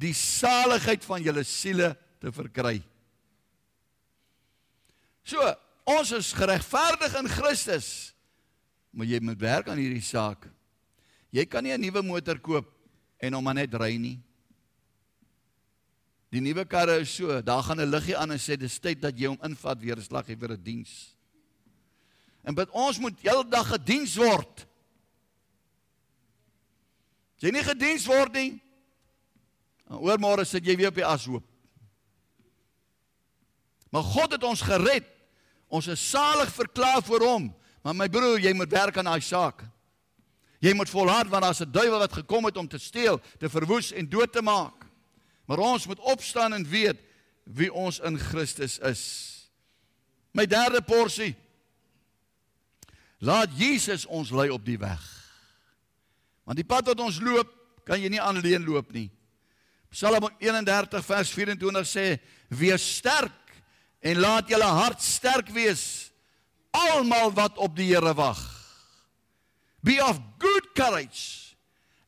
die 0.00 0.14
saligheid 0.16 1.04
van 1.06 1.22
julle 1.22 1.44
siele 1.46 1.92
te 2.22 2.32
verkry. 2.34 2.78
So, 5.26 5.42
ons 5.98 6.12
is 6.16 6.32
geregverdig 6.36 7.14
in 7.18 7.28
Christus. 7.28 7.88
Maar 8.90 9.06
jy 9.06 9.20
moet 9.22 9.40
werk 9.40 9.70
aan 9.70 9.80
hierdie 9.80 10.04
saak. 10.04 10.48
Jy 11.30 11.46
kan 11.46 11.62
nie 11.62 11.72
'n 11.72 11.80
nuwe 11.80 12.02
motor 12.02 12.38
koop 12.38 12.66
en 13.20 13.34
hom 13.34 13.54
net 13.54 13.74
ry 13.74 13.96
nie. 13.96 14.18
Die 16.30 16.40
nuwe 16.40 16.64
karre 16.64 17.00
is 17.02 17.14
so, 17.14 17.40
daar 17.42 17.62
gaan 17.62 17.80
'n 17.80 17.90
liggie 17.90 18.16
aan 18.16 18.30
en 18.30 18.38
sê 18.38 18.56
dis 18.56 18.78
tyd 18.78 19.00
dat 19.00 19.18
jy 19.18 19.26
hom 19.26 19.38
invat 19.42 19.78
weer, 19.80 20.00
slag 20.00 20.26
jy 20.28 20.36
vir 20.36 20.52
'n 20.52 20.62
diens. 20.62 21.16
En 22.44 22.54
bid 22.54 22.70
ons 22.70 22.98
moet 22.98 23.20
heeldag 23.20 23.68
gediens 23.68 24.16
word. 24.16 24.66
As 27.36 27.42
jy 27.42 27.50
nie 27.50 27.64
gediens 27.64 28.06
word 28.06 28.32
nie, 28.32 28.60
dan 29.88 29.98
oormôre 29.98 30.44
sit 30.44 30.64
jy 30.64 30.76
weer 30.76 30.88
op 30.88 30.94
die 30.94 31.06
ashoop. 31.06 31.44
Maar 33.90 34.02
God 34.02 34.32
het 34.32 34.44
ons 34.44 34.62
gered. 34.62 35.19
Ons 35.70 35.86
is 35.86 36.02
salig 36.10 36.50
verklaar 36.52 37.02
voor 37.06 37.24
hom. 37.24 37.50
Maar 37.82 37.96
my 37.96 38.08
broer, 38.12 38.40
jy 38.42 38.52
moet 38.58 38.72
werk 38.74 38.98
aan 38.98 39.08
daai 39.08 39.22
saak. 39.24 39.62
Jy 40.60 40.74
moet 40.76 40.90
volhard 40.92 41.30
want 41.32 41.42
daar's 41.42 41.62
'n 41.62 41.72
duiwel 41.72 41.98
wat 41.98 42.12
gekom 42.12 42.44
het 42.44 42.56
om 42.56 42.68
te 42.68 42.78
steel, 42.78 43.20
te 43.38 43.48
verwoes 43.48 43.92
en 43.92 44.08
dood 44.08 44.32
te 44.32 44.42
maak. 44.42 44.84
Maar 45.46 45.58
ons 45.58 45.86
moet 45.86 45.98
opstaan 45.98 46.52
en 46.52 46.68
weet 46.68 46.98
wie 47.44 47.72
ons 47.72 47.98
in 47.98 48.18
Christus 48.18 48.78
is. 48.78 49.02
My 50.32 50.46
derde 50.46 50.82
porsie. 50.82 51.36
Laat 53.18 53.48
Jesus 53.56 54.06
ons 54.06 54.30
lei 54.30 54.50
op 54.50 54.64
die 54.64 54.78
weg. 54.78 55.02
Want 56.44 56.56
die 56.56 56.66
pad 56.66 56.86
wat 56.86 57.00
ons 57.00 57.20
loop, 57.20 57.50
kan 57.84 58.00
jy 58.00 58.08
nie 58.08 58.20
alleen 58.20 58.64
loop 58.64 58.92
nie. 58.92 59.10
Psalm 59.90 60.28
31 60.38 61.04
vers 61.04 61.30
24 61.30 61.86
sê: 61.86 62.20
"Wees 62.48 62.96
sterk 62.96 63.49
en 64.00 64.20
laat 64.20 64.48
julle 64.48 64.68
hart 64.68 65.02
sterk 65.04 65.50
wees 65.54 66.10
almal 66.70 67.32
wat 67.36 67.58
op 67.58 67.74
die 67.76 67.90
Here 67.90 68.14
wag. 68.14 68.40
Be 69.84 69.98
of 70.04 70.20
good 70.38 70.72
courage 70.74 71.56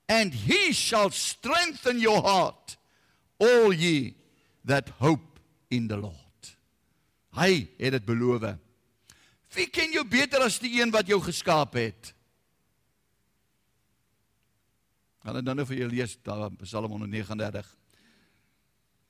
and 0.09 0.35
he 0.35 0.73
shall 0.73 1.11
strengthen 1.11 2.01
your 2.01 2.23
heart 2.23 2.77
all 3.41 3.73
ye 3.73 4.15
that 4.65 4.89
hope 5.01 5.41
in 5.71 5.89
the 5.89 5.97
lord. 5.97 6.17
Hy 7.33 7.69
het 7.79 7.97
dit 7.97 8.05
beloof. 8.05 8.45
Wie 9.53 9.69
ken 9.69 9.93
jou 9.93 10.05
beter 10.09 10.45
as 10.45 10.59
die 10.61 10.81
een 10.81 10.93
wat 10.93 11.09
jou 11.09 11.21
geskaap 11.21 11.77
het? 11.81 12.13
Dit 15.23 15.47
dan 15.47 15.57
nou 15.57 15.67
vir 15.69 15.85
julle 15.85 15.95
lees 15.95 16.17
daar 16.25 16.51
Psalm 16.65 16.91
139 16.97 17.69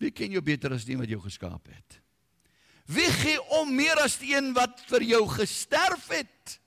wie 0.02 0.10
ken 0.10 0.34
jou 0.34 0.42
beter 0.44 0.74
as 0.74 0.84
die 0.84 0.96
een 0.96 1.00
wat 1.00 1.12
jou 1.12 1.20
geskaap 1.22 1.70
het 1.70 2.01
Wie 2.86 3.10
gee 3.10 3.38
om 3.60 3.70
meer 3.74 4.00
as 4.02 4.18
die 4.18 4.34
een 4.34 4.52
wat 4.56 4.80
vir 4.90 5.04
jou 5.06 5.22
gesterf 5.30 6.08
het? 6.12 6.58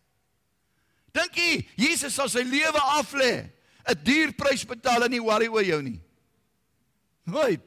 Dink 1.15 1.35
jy 1.39 1.65
Jesus 1.79 2.15
sal 2.15 2.29
sy 2.31 2.43
lewe 2.43 2.81
aflê, 2.99 3.51
'n 3.87 4.03
duur 4.03 4.33
prys 4.33 4.65
betaal 4.65 5.05
en 5.05 5.11
nie 5.11 5.21
worry 5.21 5.47
oor 5.47 5.63
jou 5.63 5.81
nie? 5.81 6.01
Nooit. 7.25 7.61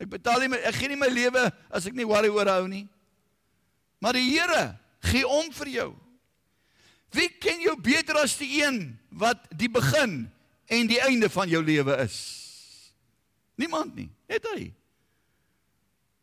Ek 0.00 0.08
betaal 0.08 0.40
nie 0.40 0.48
my 0.48 0.56
ek 0.56 0.74
gee 0.74 0.88
nie 0.88 0.96
my 0.96 1.08
lewe 1.08 1.52
as 1.70 1.86
ek 1.86 1.94
nie 1.94 2.08
worry 2.08 2.28
oor 2.28 2.46
hou 2.46 2.68
nie. 2.68 2.88
Maar 4.00 4.12
die 4.12 4.30
Here 4.30 4.78
gee 5.00 5.26
om 5.28 5.52
vir 5.52 5.68
jou. 5.68 5.90
Wie 7.12 7.28
ken 7.28 7.60
jou 7.60 7.76
beter 7.76 8.16
as 8.22 8.36
die 8.38 8.62
een 8.62 8.98
wat 9.10 9.48
die 9.50 9.68
begin 9.68 10.30
en 10.70 10.86
die 10.86 11.00
einde 11.02 11.28
van 11.28 11.48
jou 11.48 11.62
lewe 11.62 11.96
is? 12.04 12.16
Niemand 13.60 13.94
nie, 13.94 14.08
net 14.30 14.46
hy. 14.54 14.70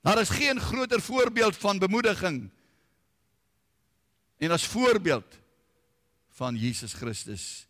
Daar 0.08 0.22
is 0.22 0.30
geen 0.30 0.60
groter 0.60 1.02
voorbeeld 1.02 1.58
van 1.58 1.80
bemoediging 1.80 2.50
en 4.38 4.52
as 4.52 4.68
voorbeeld 4.68 5.40
van 6.28 6.56
Jesus 6.56 6.94
Christus 6.94 7.68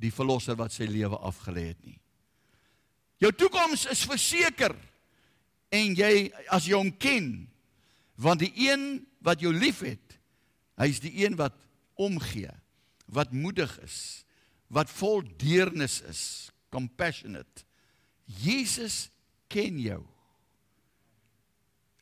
die 0.00 0.12
verlosser 0.12 0.56
wat 0.56 0.72
sy 0.72 0.86
lewe 0.88 1.18
afgelê 1.20 1.66
het 1.74 1.82
nie. 1.84 1.98
Jou 3.20 3.28
toekoms 3.36 3.84
is 3.92 4.06
verseker 4.08 4.72
en 5.68 5.92
jy 5.98 6.30
as 6.48 6.64
jy 6.64 6.78
hom 6.78 6.94
ken 6.96 7.28
want 8.16 8.40
die 8.40 8.52
een 8.56 9.02
wat 9.20 9.44
jou 9.44 9.52
liefhet, 9.52 10.16
hy's 10.80 11.02
die 11.04 11.12
een 11.26 11.36
wat 11.36 11.58
omgee, 12.00 12.54
wat 13.04 13.36
moedig 13.36 13.74
is, 13.84 13.98
wat 14.72 14.88
vol 14.88 15.20
deernis 15.36 15.98
is, 16.08 16.22
compassionate. 16.72 17.68
Jesus 18.24 19.10
ken 19.52 19.76
jou. 19.76 20.00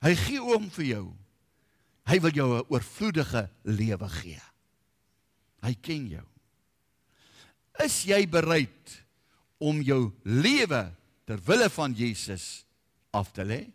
Hy 0.04 0.14
gee 0.14 0.42
om 0.42 0.68
vir 0.70 0.84
jou. 0.84 1.06
Hy 2.08 2.20
wil 2.20 2.32
jou 2.32 2.48
'n 2.56 2.66
oorvloedige 2.68 3.50
lewe 3.62 4.08
gee. 4.08 4.42
Hy 5.62 5.74
ken 5.74 6.08
jou. 6.08 6.26
Is 7.84 8.04
jy 8.04 8.26
bereid 8.26 9.04
om 9.58 9.82
jou 9.82 10.12
lewe 10.22 10.94
ter 11.26 11.38
wille 11.46 11.68
van 11.70 11.92
Jesus 11.92 12.64
af 13.10 13.32
te 13.32 13.44
lê? 13.44 13.72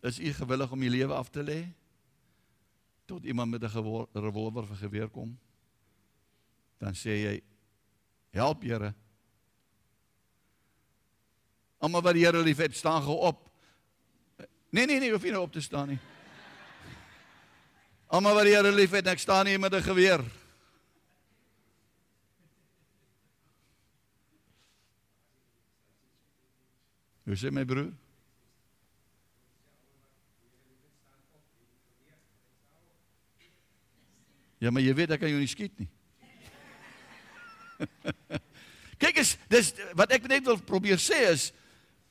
Is 0.00 0.18
u 0.18 0.32
gewillig 0.32 0.72
om 0.72 0.82
u 0.82 0.90
lewe 0.90 1.14
af 1.14 1.30
te 1.30 1.42
lê 1.42 1.66
tot 3.06 3.24
iemand 3.24 3.50
met 3.50 3.62
'n 3.62 4.08
revolver 4.12 4.66
vir 4.66 4.76
geweer 4.76 5.08
kom? 5.08 5.38
dan 6.78 6.94
sê 6.94 7.16
jy 7.18 7.34
help 8.34 8.62
Here. 8.62 8.94
Almal 11.78 12.02
wat 12.02 12.14
die 12.14 12.24
Here 12.26 12.42
liefhet, 12.42 12.76
staan 12.76 13.02
gou 13.02 13.18
op. 13.28 13.44
Nee 14.70 14.86
nee 14.86 14.98
nee, 15.00 15.12
hoef 15.12 15.22
nie 15.22 15.34
nou 15.34 15.42
op 15.46 15.52
te 15.52 15.62
staan 15.62 15.94
nie. 15.94 16.00
Almal 18.08 18.34
wat 18.34 18.48
die 18.48 18.54
Here 18.56 18.72
liefhet, 18.72 19.06
ek 19.06 19.22
staan 19.22 19.46
hier 19.46 19.60
met 19.60 19.74
'n 19.74 19.82
geweer. 19.82 20.24
Hoe 27.24 27.36
sê 27.36 27.50
my 27.52 27.64
broer? 27.64 27.92
Ja, 34.58 34.70
maar 34.70 34.82
jy 34.82 34.94
weet 34.94 35.10
ek 35.10 35.20
kan 35.20 35.28
jou 35.28 35.38
nie 35.38 35.50
skiet 35.50 35.76
nie. 35.78 35.88
Kyk 39.02 39.20
eens, 39.22 39.36
dis 39.50 39.72
wat 39.98 40.12
ek 40.12 40.26
net 40.30 40.44
wil 40.46 40.58
probeer 40.58 41.00
sê 41.02 41.28
is 41.30 41.52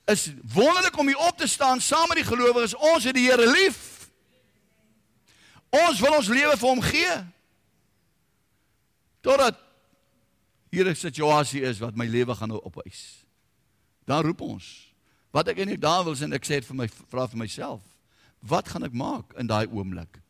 is 0.08 0.30
wonderlik 0.54 0.96
om 0.96 1.10
hier 1.12 1.20
op 1.20 1.36
te 1.36 1.48
staan 1.52 1.82
saam 1.84 2.08
met 2.08 2.22
die 2.22 2.28
gelowiges. 2.28 2.78
Ons 2.80 3.04
het 3.04 3.16
die 3.18 3.26
Here 3.28 3.44
lief. 3.44 4.08
Ons 5.68 6.00
wil 6.00 6.16
ons 6.16 6.30
lewe 6.32 6.54
vir 6.56 6.70
hom 6.70 6.84
gee. 6.86 7.16
Totdat 9.20 9.60
hier 10.72 10.88
'n 10.88 10.96
situasie 10.96 11.62
is 11.62 11.80
wat 11.84 11.96
my 11.96 12.06
lewe 12.06 12.36
gaan 12.36 12.50
nou 12.50 12.62
opeis. 12.64 13.26
Dan 14.06 14.24
roep 14.24 14.42
ons. 14.42 14.94
Wat 15.32 15.48
ek 15.48 15.58
eintlik 15.58 15.82
daar 15.82 16.04
wil 16.04 16.16
sê 16.16 16.24
en 16.24 16.34
ek 16.34 16.46
sê 16.46 16.60
dit 16.60 16.66
vir 16.66 16.76
my 16.76 16.88
vra 16.88 17.28
vir 17.28 17.38
myself. 17.38 17.82
Wat 18.40 18.70
gaan 18.70 18.84
ek 18.84 18.94
maak 18.94 19.34
in 19.38 19.48
daai 19.48 19.68
oomblik? 19.68 20.22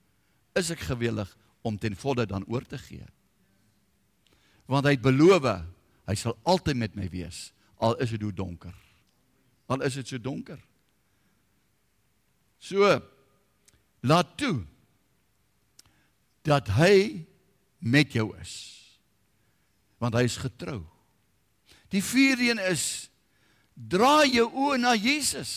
Is 0.56 0.72
ek 0.72 0.80
gewillig 0.80 1.38
om 1.62 1.78
ten 1.78 1.96
volle 1.96 2.26
dan 2.26 2.46
oor 2.48 2.66
te 2.66 2.78
gee? 2.78 3.06
Want 4.68 4.86
hy 4.86 4.98
het 4.98 5.06
beloof 5.06 5.48
hy 6.08 6.16
sal 6.16 6.38
altyd 6.48 6.80
met 6.80 6.96
my 6.96 7.08
wees 7.12 7.52
al 7.84 7.98
is 8.02 8.10
dit 8.10 8.22
hoe 8.22 8.34
donker. 8.34 8.74
Al 9.68 9.84
is 9.86 9.98
dit 10.00 10.08
so 10.08 10.22
donker. 10.22 10.60
So 12.58 13.02
laat 14.08 14.38
toe 14.40 14.64
dat 16.48 16.72
hy 16.78 17.26
met 17.84 18.14
jou 18.16 18.32
is. 18.40 18.56
Want 20.02 20.16
hy 20.16 20.24
is 20.28 20.40
getrou. 20.40 20.82
Die 21.94 22.04
vierde 22.04 22.50
een 22.50 22.62
is 22.72 23.10
draai 23.74 24.32
jou 24.32 24.48
oë 24.48 24.80
na 24.82 24.96
Jesus. 24.96 25.52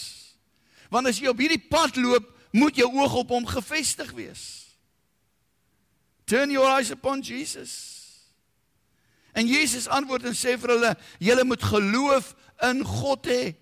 Want 0.91 1.09
as 1.11 1.21
jy 1.23 1.31
op 1.31 1.41
hierdie 1.41 1.63
pad 1.71 1.97
loop, 2.01 2.27
moet 2.51 2.77
jou 2.77 2.89
oog 2.99 3.15
op 3.23 3.31
hom 3.31 3.47
gefestig 3.47 4.11
wees. 4.17 4.43
Turn 6.27 6.51
your 6.51 6.67
eyes 6.67 6.91
upon 6.91 7.23
Jesus. 7.23 8.00
En 9.35 9.47
Jesus 9.47 9.89
antwoord 9.89 10.27
en 10.31 10.37
sê 10.37 10.57
vir 10.59 10.75
hulle, 10.75 10.93
julle 11.23 11.45
moet 11.47 11.63
geloof 11.63 12.35
in 12.67 12.83
God 12.87 13.29
hê. 13.31 13.55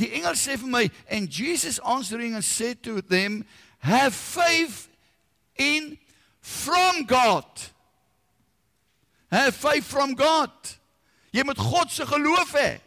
Die 0.00 0.10
engel 0.16 0.36
sê 0.38 0.56
vir 0.60 0.70
my, 0.70 0.84
and 1.10 1.32
Jesus 1.32 1.80
answering 1.80 2.34
and 2.34 2.44
said 2.44 2.82
to 2.82 3.00
them, 3.02 3.44
have 3.78 4.14
faith 4.14 4.88
in 5.56 5.98
from 6.40 7.04
God. 7.04 7.44
Have 9.30 9.54
faith 9.56 9.84
from 9.84 10.14
God. 10.14 10.50
Jy 11.32 11.44
moet 11.48 11.60
God 11.60 11.92
se 11.92 12.04
geloof 12.06 12.52
hê. 12.56 12.80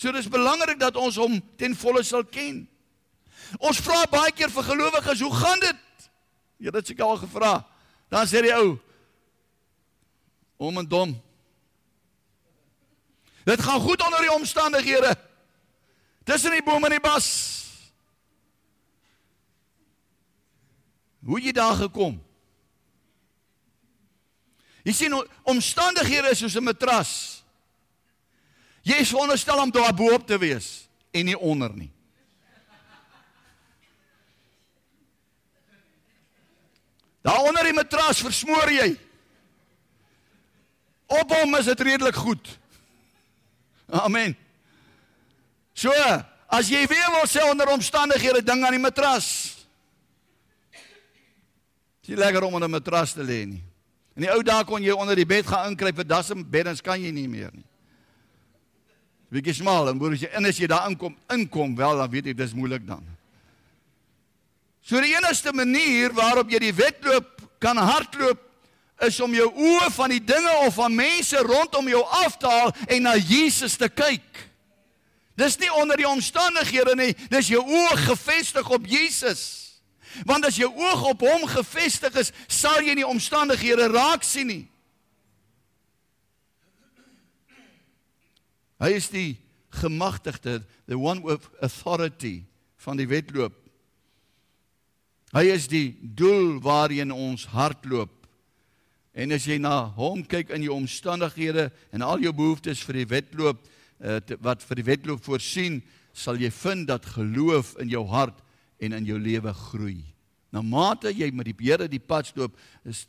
So 0.00 0.12
dis 0.12 0.28
belangrik 0.32 0.78
dat 0.80 0.96
ons 0.96 1.18
hom 1.20 1.38
ten 1.60 1.74
volle 1.76 2.02
sal 2.04 2.24
ken. 2.24 2.62
Ons 3.58 3.80
vra 3.84 4.04
baie 4.08 4.32
keer 4.36 4.52
vir 4.52 4.64
gelowiges, 4.64 5.24
hoe 5.24 5.32
gaan 5.34 5.60
dit? 5.60 6.06
Jy 6.60 6.72
het 6.72 6.92
seker 6.92 7.08
al 7.08 7.20
gevra. 7.20 7.52
Dan 8.12 8.28
sê 8.28 8.40
die 8.44 8.54
ou 8.56 8.78
om 10.60 10.78
en 10.78 10.88
dom. 10.88 11.22
Dit 13.44 13.62
gaan 13.62 13.80
goed 13.80 14.04
onder 14.04 14.20
die 14.20 14.32
omstandighede. 14.32 15.16
Tussen 16.24 16.50
die 16.50 16.62
bome 16.62 16.84
en 16.84 16.90
die 16.90 17.00
bas. 17.00 17.28
Hoe 21.24 21.40
jy 21.40 21.52
daar 21.56 21.74
gekom? 21.80 22.20
Jy 24.84 24.92
sien 24.92 25.16
omstandighede 25.48 26.30
is 26.36 26.44
soos 26.44 26.56
'n 26.56 26.64
matras. 26.64 27.42
Jy 28.82 29.00
is 29.00 29.08
veronderstel 29.08 29.62
om 29.62 29.70
daar 29.70 29.94
bo-op 29.94 30.26
te 30.26 30.38
wees 30.38 30.88
en 31.10 31.24
nie 31.24 31.38
onder 31.38 31.72
nie. 31.74 31.92
Daar 37.20 37.42
onder 37.44 37.64
die 37.64 37.72
matras 37.72 38.20
versmoor 38.20 38.70
jy. 38.72 39.09
Op 41.10 41.32
hom 41.34 41.56
is 41.58 41.66
dit 41.66 41.80
redelik 41.80 42.14
goed. 42.14 42.52
Amen. 43.90 44.36
So, 45.74 45.90
as 46.46 46.70
jy 46.70 46.84
weer 46.86 47.10
wil 47.16 47.26
sê 47.30 47.42
onder 47.48 47.72
omstandighede 47.74 48.44
ding 48.46 48.62
aan 48.64 48.76
die 48.76 48.82
matras. 48.82 49.26
Dis 52.06 52.18
lekker 52.18 52.42
om 52.42 52.54
onder 52.54 52.68
'n 52.68 52.72
matras 52.72 53.12
te 53.12 53.22
lê 53.22 53.46
nie. 53.46 53.62
In 54.16 54.22
die 54.22 54.30
ou 54.30 54.42
dae 54.42 54.64
kon 54.64 54.82
jy 54.82 54.92
onder 54.92 55.16
die 55.16 55.26
bed 55.26 55.46
gaan 55.46 55.70
inkruip, 55.70 55.96
vir 55.96 56.04
dasse 56.04 56.34
beddens 56.34 56.80
kan 56.80 57.00
jy 57.00 57.10
nie 57.10 57.28
meer 57.28 57.50
nie. 57.52 57.64
Bietjie 59.30 59.54
smal 59.54 59.88
en 59.88 59.96
moet 59.96 60.18
jy 60.20 60.28
en 60.34 60.44
as 60.44 60.58
jy 60.58 60.66
daar 60.66 60.88
inkom, 60.90 61.16
inkom 61.30 61.76
wel 61.76 61.96
dan 61.96 62.10
weet 62.10 62.26
jy 62.26 62.34
dis 62.34 62.52
moeilik 62.52 62.86
dan. 62.86 63.06
So 64.82 65.00
die 65.00 65.14
enigste 65.14 65.52
manier 65.52 66.12
waarop 66.12 66.50
jy 66.50 66.58
die 66.58 66.74
wedloop 66.74 67.42
kan 67.58 67.76
hardloop 67.76 68.49
is 69.06 69.20
om 69.20 69.34
jou 69.34 69.48
oë 69.48 69.88
van 69.94 70.12
die 70.12 70.22
dinge 70.24 70.52
of 70.66 70.74
van 70.76 70.94
mense 70.94 71.38
rondom 71.46 71.88
jou 71.88 72.02
af 72.24 72.36
te 72.40 72.50
haal 72.50 72.74
en 72.86 73.06
na 73.08 73.16
Jesus 73.16 73.76
te 73.80 73.88
kyk. 73.88 74.46
Dis 75.40 75.56
nie 75.60 75.70
onder 75.72 75.96
die 75.96 76.08
omstandighede 76.08 76.96
nie, 76.98 77.12
dis 77.32 77.48
jou 77.52 77.62
oë 77.64 77.96
gefestig 78.10 78.68
op 78.68 78.84
Jesus. 78.86 79.42
Want 80.26 80.44
as 80.44 80.58
jou 80.58 80.68
oog 80.74 81.04
op 81.12 81.22
hom 81.24 81.46
gefestig 81.48 82.16
is, 82.20 82.32
sal 82.50 82.82
jy 82.84 82.96
nie 82.98 83.06
omstandighede 83.06 83.88
raak 83.92 84.26
sien 84.26 84.50
nie. 84.50 84.64
Hy 88.80 88.94
is 88.96 89.10
die 89.12 89.38
gemagtigde, 89.80 90.62
the 90.88 90.98
one 90.98 91.22
with 91.22 91.46
authority 91.60 92.42
van 92.80 92.98
die 92.98 93.06
wedloop. 93.08 93.54
Hy 95.36 95.44
is 95.52 95.68
die 95.70 95.94
doel 96.00 96.58
waarheen 96.64 97.12
ons 97.14 97.44
hardloop. 97.52 98.19
En 99.20 99.34
as 99.36 99.44
jy 99.44 99.58
na 99.60 99.90
hom 99.98 100.22
kyk 100.24 100.52
in 100.56 100.64
jou 100.64 100.72
omstandighede 100.78 101.68
en 101.92 102.04
al 102.06 102.22
jou 102.24 102.32
behoeftes 102.32 102.80
vir 102.86 103.02
die 103.02 103.08
wedloop 103.10 103.58
te, 104.00 104.38
wat 104.40 104.64
vir 104.64 104.80
die 104.80 104.86
wedloop 104.86 105.20
voorsien, 105.26 105.82
sal 106.16 106.40
jy 106.40 106.48
vind 106.54 106.88
dat 106.88 107.04
geloof 107.04 107.74
in 107.82 107.90
jou 107.92 108.06
hart 108.08 108.38
en 108.80 108.96
in 108.96 109.04
jou 109.04 109.18
lewe 109.20 109.52
groei. 109.66 110.00
Na 110.50 110.62
mate 110.64 111.12
jy 111.12 111.28
met 111.36 111.50
die 111.50 111.56
Here 111.60 111.88
die 111.88 112.00
pad 112.00 112.30
stap, 112.30 112.56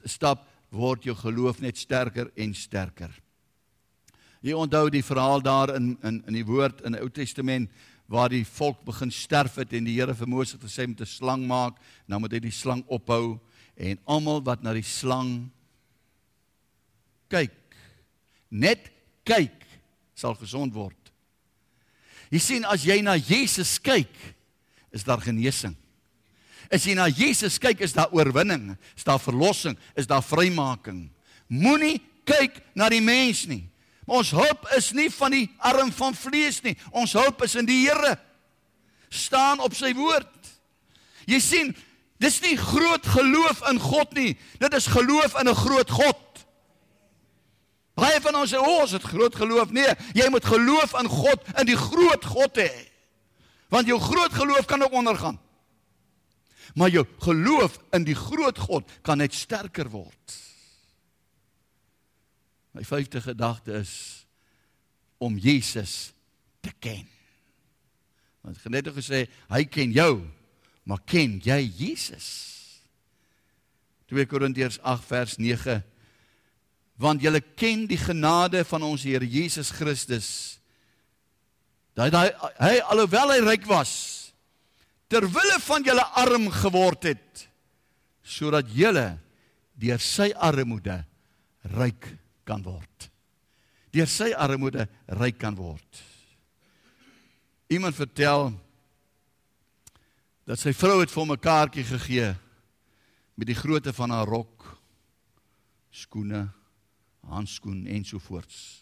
stap 0.06 0.44
word 0.72 1.08
jou 1.08 1.16
geloof 1.16 1.62
net 1.64 1.80
sterker 1.80 2.28
en 2.36 2.54
sterker. 2.54 3.12
Jy 4.42 4.58
onthou 4.58 4.90
die 4.92 5.06
verhaal 5.06 5.42
daar 5.42 5.76
in 5.78 5.96
in 6.04 6.20
in 6.28 6.38
die 6.42 6.46
woord 6.46 6.84
in 6.86 6.98
die 6.98 7.02
Ou 7.02 7.10
Testament 7.10 7.72
waar 8.12 8.30
die 8.30 8.44
volk 8.44 8.84
begin 8.84 9.12
sterf 9.12 9.56
het 9.56 9.74
en 9.74 9.88
die 9.88 9.96
Here 9.96 10.14
vir 10.14 10.28
Moses 10.28 10.60
gesê 10.60 10.84
om 10.86 10.96
'n 11.00 11.06
slang 11.06 11.48
maak, 11.48 11.80
nou 12.08 12.20
moet 12.20 12.34
hy 12.34 12.40
die 12.40 12.52
slang 12.52 12.84
ophou 12.88 13.40
en 13.78 13.98
almal 14.06 14.44
wat 14.44 14.64
na 14.64 14.74
die 14.74 14.84
slang 14.84 15.52
kyk. 17.32 17.54
Net 18.52 18.90
kyk 19.28 19.56
sal 20.18 20.36
gesond 20.38 20.76
word. 20.76 20.98
Jy 22.32 22.40
sien 22.44 22.68
as 22.68 22.84
jy 22.88 23.00
na 23.04 23.18
Jesus 23.20 23.78
kyk, 23.82 24.12
is 24.92 25.04
daar 25.08 25.24
genesing. 25.24 25.76
As 26.72 26.86
jy 26.88 26.96
na 26.96 27.10
Jesus 27.12 27.58
kyk, 27.60 27.82
is 27.84 27.96
daar 27.96 28.12
oorwinning, 28.16 28.76
is 28.96 29.08
daar 29.08 29.20
verlossing, 29.20 29.76
is 29.96 30.08
daar 30.08 30.24
vrymaking. 30.24 31.10
Moenie 31.52 32.00
kyk 32.28 32.62
na 32.76 32.88
die 32.92 33.04
mens 33.04 33.44
nie. 33.50 33.66
Ons 34.08 34.32
hulp 34.36 34.68
is 34.78 34.92
nie 34.96 35.10
van 35.14 35.36
die 35.36 35.46
arm 35.60 35.92
van 35.96 36.16
vlees 36.16 36.60
nie. 36.64 36.76
Ons 36.92 37.16
hulp 37.16 37.44
is 37.48 37.56
in 37.60 37.68
die 37.68 37.86
Here. 37.86 38.18
staan 39.12 39.60
op 39.60 39.76
sy 39.76 39.92
woord. 39.96 40.52
Jy 41.28 41.40
sien, 41.44 41.72
dis 42.22 42.40
nie 42.46 42.56
groot 42.56 43.06
geloof 43.12 43.60
in 43.70 43.80
God 43.82 44.14
nie. 44.16 44.38
Dit 44.62 44.74
is 44.78 44.88
geloof 44.88 45.36
in 45.40 45.50
'n 45.50 45.56
groot 45.56 45.90
God. 45.90 46.31
Baie 47.98 48.22
van 48.24 48.36
ons 48.36 48.52
sê, 48.52 48.58
"O, 48.58 48.64
oh, 48.64 48.82
ons 48.82 48.92
het 48.92 49.04
groot 49.04 49.36
geloof." 49.36 49.72
Nee, 49.72 49.94
jy 50.14 50.30
moet 50.30 50.46
geloof 50.46 50.94
in 51.00 51.08
God, 51.08 51.40
in 51.60 51.66
die 51.66 51.78
groot 51.78 52.26
God 52.26 52.58
hê. 52.58 52.88
Want 53.70 53.88
jou 53.88 54.00
groot 54.00 54.34
geloof 54.34 54.66
kan 54.66 54.84
ook 54.84 54.92
ondergaan. 54.92 55.40
Maar 56.74 56.90
jou 56.90 57.06
geloof 57.20 57.80
in 57.92 58.04
die 58.04 58.16
groot 58.16 58.58
God 58.58 58.92
kan 59.02 59.18
net 59.18 59.34
sterker 59.34 59.90
word. 59.90 60.36
My 62.72 62.84
vyfde 62.84 63.22
gedagte 63.22 63.74
is 63.74 64.26
om 65.18 65.38
Jesus 65.38 66.14
te 66.60 66.72
ken. 66.80 67.08
Want 68.42 68.58
ek 68.58 68.64
het 68.64 68.74
net 68.74 68.90
gesê 68.96 69.26
hy 69.52 69.64
ken 69.70 69.92
jou, 69.92 70.24
maar 70.84 71.04
ken 71.06 71.40
jy 71.44 71.60
Jesus? 71.78 72.30
2 74.12 74.26
Korintiërs 74.28 74.80
8 74.84 75.08
vers 75.08 75.38
9 75.38 75.78
want 77.02 77.24
julle 77.24 77.42
ken 77.58 77.88
die 77.90 78.00
genade 78.00 78.62
van 78.70 78.84
ons 78.86 79.04
Here 79.08 79.26
Jesus 79.26 79.72
Christus. 79.74 80.28
Dat 81.98 82.14
hy 82.14 82.28
hy 82.62 82.76
alhoewel 82.94 83.34
hy 83.34 83.40
ryk 83.46 83.66
was, 83.70 83.94
ter 85.10 85.26
wille 85.26 85.58
van 85.66 85.84
julle 85.84 86.06
arm 86.22 86.48
geword 86.62 87.10
het 87.12 87.48
sodat 88.32 88.70
julle 88.72 89.18
deur 89.82 90.00
sy 90.00 90.30
armoede 90.38 91.02
ryk 91.74 92.06
kan 92.48 92.62
word. 92.64 93.10
Deur 93.92 94.08
sy 94.08 94.30
armoede 94.38 94.86
ryk 95.20 95.42
kan 95.42 95.58
word. 95.58 96.04
Iemand 97.72 97.98
vertel 97.98 98.54
dat 100.48 100.62
sy 100.62 100.72
vrou 100.76 101.02
het 101.02 101.12
vir 101.12 101.22
hom 101.22 101.34
'n 101.34 101.44
kaartjie 101.44 101.84
gegee 101.84 102.32
met 103.36 103.48
die 103.48 103.58
grootte 103.58 103.92
van 103.94 104.12
haar 104.12 104.28
rok, 104.28 104.78
skoene, 105.92 106.48
handskoen 107.30 107.86
ensovoorts 107.88 108.82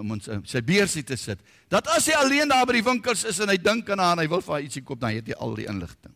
om 0.00 0.14
ons 0.14 0.28
sy 0.48 0.62
beursie 0.64 1.02
te 1.04 1.18
sit. 1.20 1.40
Dat 1.68 1.88
as 1.92 2.06
hy 2.08 2.16
alleen 2.16 2.48
daar 2.48 2.64
by 2.68 2.78
die 2.78 2.86
winkels 2.86 3.26
is 3.28 3.42
en 3.44 3.52
hy 3.52 3.58
dink 3.60 3.90
aan 3.92 4.00
haar 4.00 4.16
en 4.16 4.22
hy 4.24 4.30
wil 4.32 4.40
vir 4.44 4.56
haar 4.56 4.64
ietsie 4.64 4.84
koop, 4.86 5.00
dan 5.02 5.12
het 5.12 5.28
hy 5.28 5.36
al 5.36 5.56
die 5.58 5.68
inligting. 5.68 6.14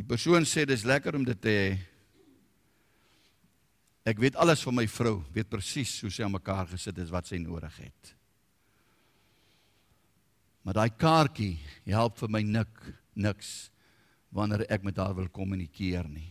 Die 0.00 0.06
persoon 0.08 0.48
sê 0.48 0.64
dis 0.66 0.86
lekker 0.88 1.18
om 1.18 1.26
dit 1.28 1.38
te 1.38 1.52
hê. 1.52 1.72
Ek 4.08 4.18
weet 4.18 4.38
alles 4.40 4.64
van 4.64 4.74
my 4.80 4.86
vrou, 4.90 5.20
weet 5.34 5.50
presies 5.52 5.92
hoe 6.02 6.10
sy 6.10 6.24
aan 6.24 6.34
mekaar 6.34 6.66
gesit 6.72 6.96
is 6.98 7.12
wat 7.12 7.28
sy 7.28 7.38
nodig 7.38 7.76
het. 7.84 8.14
Maar 10.64 10.80
daai 10.80 10.96
kaartjie 10.96 11.58
help 11.90 12.16
vir 12.22 12.32
my 12.32 12.40
nik 12.46 12.82
niks 13.14 13.71
wanneer 14.32 14.64
ek 14.72 14.84
met 14.84 14.96
haar 14.96 15.14
wil 15.14 15.28
kommunikeer 15.28 16.08
nie. 16.08 16.30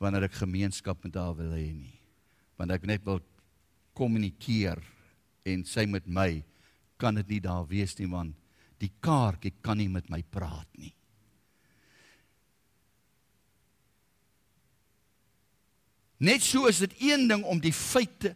Wanneer 0.00 0.30
ek 0.30 0.40
gemeenskap 0.40 1.04
met 1.04 1.18
haar 1.20 1.36
wil 1.36 1.52
hê 1.52 1.68
nie. 1.76 1.96
Wanneer 2.56 2.80
ek 2.80 2.88
net 2.88 3.04
wil 3.04 3.20
kommunikeer 3.96 4.80
en 5.50 5.64
sy 5.68 5.84
met 5.90 6.06
my 6.08 6.40
kan 7.00 7.16
dit 7.20 7.36
nie 7.36 7.42
daar 7.44 7.66
wees 7.68 7.96
nie 7.98 8.08
want 8.08 8.36
die 8.80 8.92
kaartjie 9.04 9.52
kan 9.60 9.76
nie 9.80 9.90
met 9.92 10.08
my 10.12 10.22
praat 10.32 10.68
nie. 10.80 10.94
Net 16.20 16.44
so 16.44 16.68
is 16.68 16.80
dit 16.84 16.96
een 17.00 17.26
ding 17.28 17.44
om 17.48 17.60
die 17.60 17.72
feite 17.72 18.34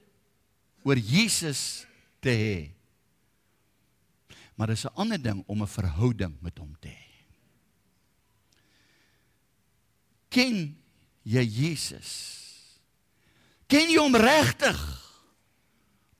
oor 0.85 1.01
Jesus 1.01 1.85
te 2.25 2.33
hê. 2.33 2.59
Maar 4.57 4.73
dis 4.73 4.85
'n 4.85 4.97
ander 4.97 5.21
ding 5.21 5.45
om 5.47 5.63
'n 5.63 5.67
verhouding 5.67 6.37
met 6.41 6.59
hom 6.59 6.77
te 6.81 6.89
hê. 6.89 7.04
Ken 10.35 10.75
jy 11.23 11.45
Jesus? 11.47 12.11
Ken 13.71 13.87
jy 13.93 14.01
hom 14.03 14.17
regtig? 14.19 14.81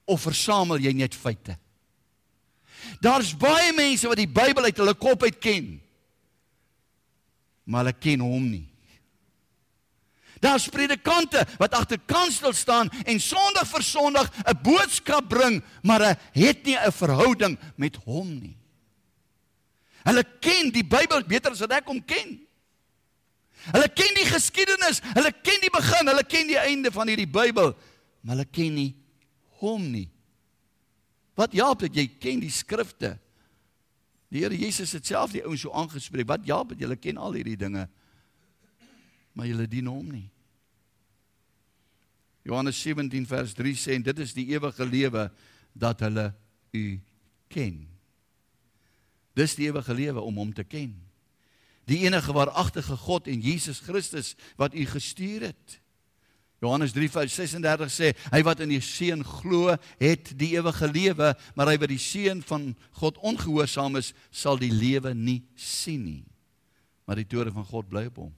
Of 0.07 0.27
versamel 0.29 0.83
jy 0.85 0.93
net 0.97 1.17
feite? 1.17 1.57
Daar's 3.03 3.33
baie 3.37 3.73
mense 3.77 4.09
wat 4.09 4.21
die 4.21 4.31
Bybel 4.31 4.69
uit 4.69 4.79
hulle 4.79 4.95
kop 4.95 5.25
uit 5.25 5.41
ken. 5.43 5.75
Maar 7.65 7.85
hulle 7.85 7.99
ken 7.99 8.23
hom 8.25 8.47
nie. 8.47 8.69
Daar's 10.45 10.69
predikante 10.69 11.41
wat 11.57 11.73
agter 11.73 12.01
kansel 12.05 12.53
staan 12.53 12.91
en 13.09 13.21
Sondag 13.21 13.65
vir 13.71 13.83
Sondag 13.83 14.29
'n 14.45 14.61
boodskap 14.63 15.29
bring, 15.29 15.63
maar 15.83 16.01
hulle 16.01 16.19
het 16.33 16.65
nie 16.65 16.77
'n 16.77 16.93
verhouding 16.93 17.59
met 17.77 17.97
hom 18.05 18.29
nie. 18.29 18.57
Hulle 20.05 20.25
ken 20.41 20.71
die 20.71 20.85
Bybel 20.85 21.25
beter 21.25 21.51
as 21.51 21.61
wat 21.61 21.73
ek 21.73 21.87
hom 21.89 22.05
ken. 22.05 22.47
Hulle 23.73 23.89
ken 23.97 24.17
die 24.19 24.27
geskiedenis, 24.29 25.01
hulle 25.15 25.33
ken 25.45 25.63
die 25.63 25.73
begin, 25.73 26.11
hulle 26.11 26.25
ken 26.29 26.51
die 26.51 26.61
einde 26.61 26.93
van 26.93 27.09
hierdie 27.09 27.31
Bybel, 27.31 27.73
maar 28.21 28.37
hulle 28.37 28.49
ken 28.53 28.75
nie 28.77 28.91
hom 29.63 29.87
nie. 29.89 30.09
Wat 31.39 31.55
help 31.57 31.87
dit 31.87 32.03
jy 32.03 32.07
ken 32.21 32.43
die 32.43 32.53
skrifte? 32.53 33.15
Die 34.35 34.43
Here 34.43 34.57
Jesus 34.59 34.93
het 34.97 35.07
self 35.07 35.33
die 35.35 35.45
ouens 35.47 35.63
so 35.63 35.73
aangespreek. 35.75 36.27
Wat 36.29 36.45
help 36.47 36.75
dit 36.75 36.85
julle 36.85 36.99
ken 36.99 37.19
al 37.23 37.37
hierdie 37.39 37.59
dinge? 37.59 37.87
Maar 39.35 39.51
julle 39.51 39.67
dien 39.71 39.89
hom 39.91 40.07
nie. 40.11 40.29
Johannes 42.45 42.77
17 42.83 43.25
vers 43.27 43.55
3 43.57 43.75
sê 43.81 43.97
en 43.97 44.05
dit 44.05 44.21
is 44.21 44.35
die 44.37 44.47
ewige 44.53 44.85
lewe 44.87 45.29
dat 45.73 46.03
hulle 46.05 46.29
u 46.77 46.85
ken. 47.51 47.79
Dis 49.35 49.57
die 49.59 49.71
ewige 49.71 49.95
lewe 49.97 50.23
om 50.23 50.43
hom 50.43 50.53
te 50.55 50.67
ken. 50.67 50.93
Die 51.89 52.05
enige 52.07 52.33
waaragtige 52.33 52.97
God 52.97 53.29
en 53.29 53.41
Jesus 53.41 53.81
Christus 53.85 54.35
wat 54.57 54.75
u 54.75 54.87
gestuur 54.87 55.51
het. 55.51 55.81
Johannes 56.65 56.95
3 56.97 57.11
vers 57.13 57.35
36 57.35 57.91
sê 57.93 58.13
hy 58.33 58.41
wat 58.47 58.63
in 58.65 58.73
die 58.73 58.81
seun 58.81 59.25
glo 59.27 59.75
het 60.01 60.31
die 60.39 60.55
ewige 60.57 60.89
lewe, 60.89 61.35
maar 61.57 61.69
hy 61.69 61.77
wat 61.83 61.93
die 61.93 62.01
seun 62.01 62.41
van 62.47 62.71
God 63.01 63.19
ongehoorsaam 63.21 63.99
is, 64.01 64.15
sal 64.33 64.57
die 64.61 64.73
lewe 64.73 65.13
nie 65.15 65.43
sien 65.61 66.07
nie. 66.07 66.23
Maar 67.05 67.21
die 67.21 67.29
toorn 67.29 67.53
van 67.53 67.69
God 67.69 67.91
bly 67.91 68.07
op 68.09 68.23
hom. 68.23 68.33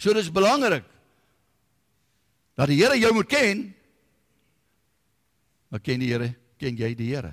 So 0.00 0.14
dis 0.16 0.32
belangrik 0.34 0.86
dat 2.58 2.70
die 2.70 2.80
Here 2.80 2.98
jou 2.98 3.12
moet 3.14 3.30
ken. 3.30 3.64
Maar 5.70 5.82
ken 5.82 6.02
die 6.02 6.10
Here, 6.10 6.32
ken 6.58 6.78
jy 6.78 6.90
die 6.98 7.10
Here? 7.12 7.32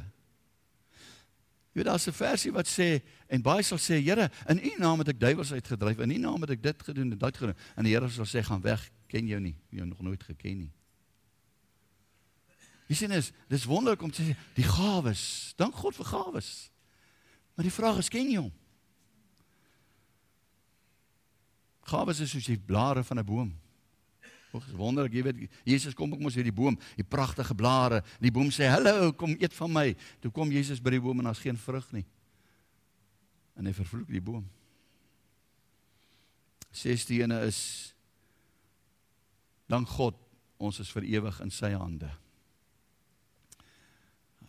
Jy 1.72 1.80
weet 1.80 1.88
daar's 1.88 2.08
'n 2.08 2.14
versie 2.14 2.52
wat 2.52 2.68
sê 2.68 3.02
en 3.32 3.44
baie 3.46 3.64
sal 3.64 3.80
sê 3.80 4.02
Here, 4.04 4.28
in 4.52 4.60
U 4.60 4.72
naam 4.84 5.04
het 5.04 5.14
ek 5.14 5.22
duiwels 5.22 5.54
uitgedryf, 5.56 6.04
in 6.04 6.12
U 6.12 6.20
naam 6.20 6.44
het 6.44 6.58
ek 6.58 6.64
dit 6.66 6.84
gedoen 6.90 7.14
en 7.16 7.18
dit 7.22 7.38
gedoen. 7.40 7.56
En 7.80 7.88
die 7.88 7.96
Here 7.96 8.10
sal 8.12 8.28
sê 8.28 8.44
gaan 8.44 8.64
weg, 8.66 8.84
ken 9.12 9.28
jou 9.30 9.40
nie, 9.40 9.56
jy 9.72 9.88
nog 9.88 10.04
nooit 10.04 10.24
geken 10.24 10.66
nie. 10.66 10.72
Jy 12.92 12.98
sien 13.00 13.16
is, 13.16 13.32
dis 13.48 13.68
wonderlik 13.70 14.04
om 14.04 14.12
te 14.12 14.26
sê 14.26 14.36
die 14.58 14.68
gawes, 14.68 15.24
dank 15.60 15.78
God 15.80 15.96
vir 15.96 16.12
gawes. 16.12 16.52
Maar 17.56 17.68
die 17.68 17.74
vraag 17.74 18.02
is 18.04 18.12
ken 18.12 18.28
jy 18.28 18.42
hom? 18.42 18.52
Gawes 21.88 22.20
is 22.24 22.32
soos 22.36 22.48
die 22.52 22.60
blare 22.60 23.04
van 23.04 23.20
'n 23.20 23.26
boom. 23.26 23.52
Hoor, 24.52 24.64
wonderlik, 24.76 25.14
jy 25.14 25.24
weet, 25.24 25.52
Jesus 25.64 25.96
kom 25.96 26.12
ook 26.12 26.20
mos 26.20 26.36
hier 26.36 26.44
die 26.44 26.52
boom, 26.52 26.78
die 26.96 27.08
pragtige 27.08 27.56
blare. 27.56 28.04
Die 28.20 28.32
boom 28.32 28.50
sê: 28.52 28.68
"Hallo, 28.68 29.14
kom 29.14 29.36
eet 29.40 29.54
van 29.54 29.72
my." 29.72 29.96
Toe 30.20 30.32
kom 30.32 30.52
Jesus 30.52 30.82
by 30.82 30.90
die 30.90 31.00
boom 31.00 31.20
en 31.20 31.26
daar's 31.26 31.40
geen 31.40 31.58
vrug 31.58 31.92
nie. 31.92 32.06
En 33.62 33.70
hy 33.70 33.76
vervloek 33.78 34.10
die 34.10 34.24
boom. 34.26 34.48
Sesde 36.74 37.20
ene 37.20 37.44
is 37.46 37.60
dank 39.70 39.92
God, 39.94 40.18
ons 40.58 40.82
is 40.82 40.90
vir 40.90 41.06
ewig 41.06 41.38
in 41.46 41.54
sy 41.54 41.70
hande. 41.78 42.10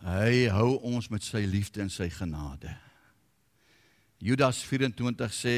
Hy 0.01 0.49
hou 0.51 0.79
ons 0.89 1.11
met 1.13 1.23
sy 1.23 1.45
liefde 1.45 1.83
en 1.85 1.93
sy 1.93 2.09
genade. 2.11 2.73
Judas 4.23 4.63
24 4.65 5.29
sê 5.35 5.55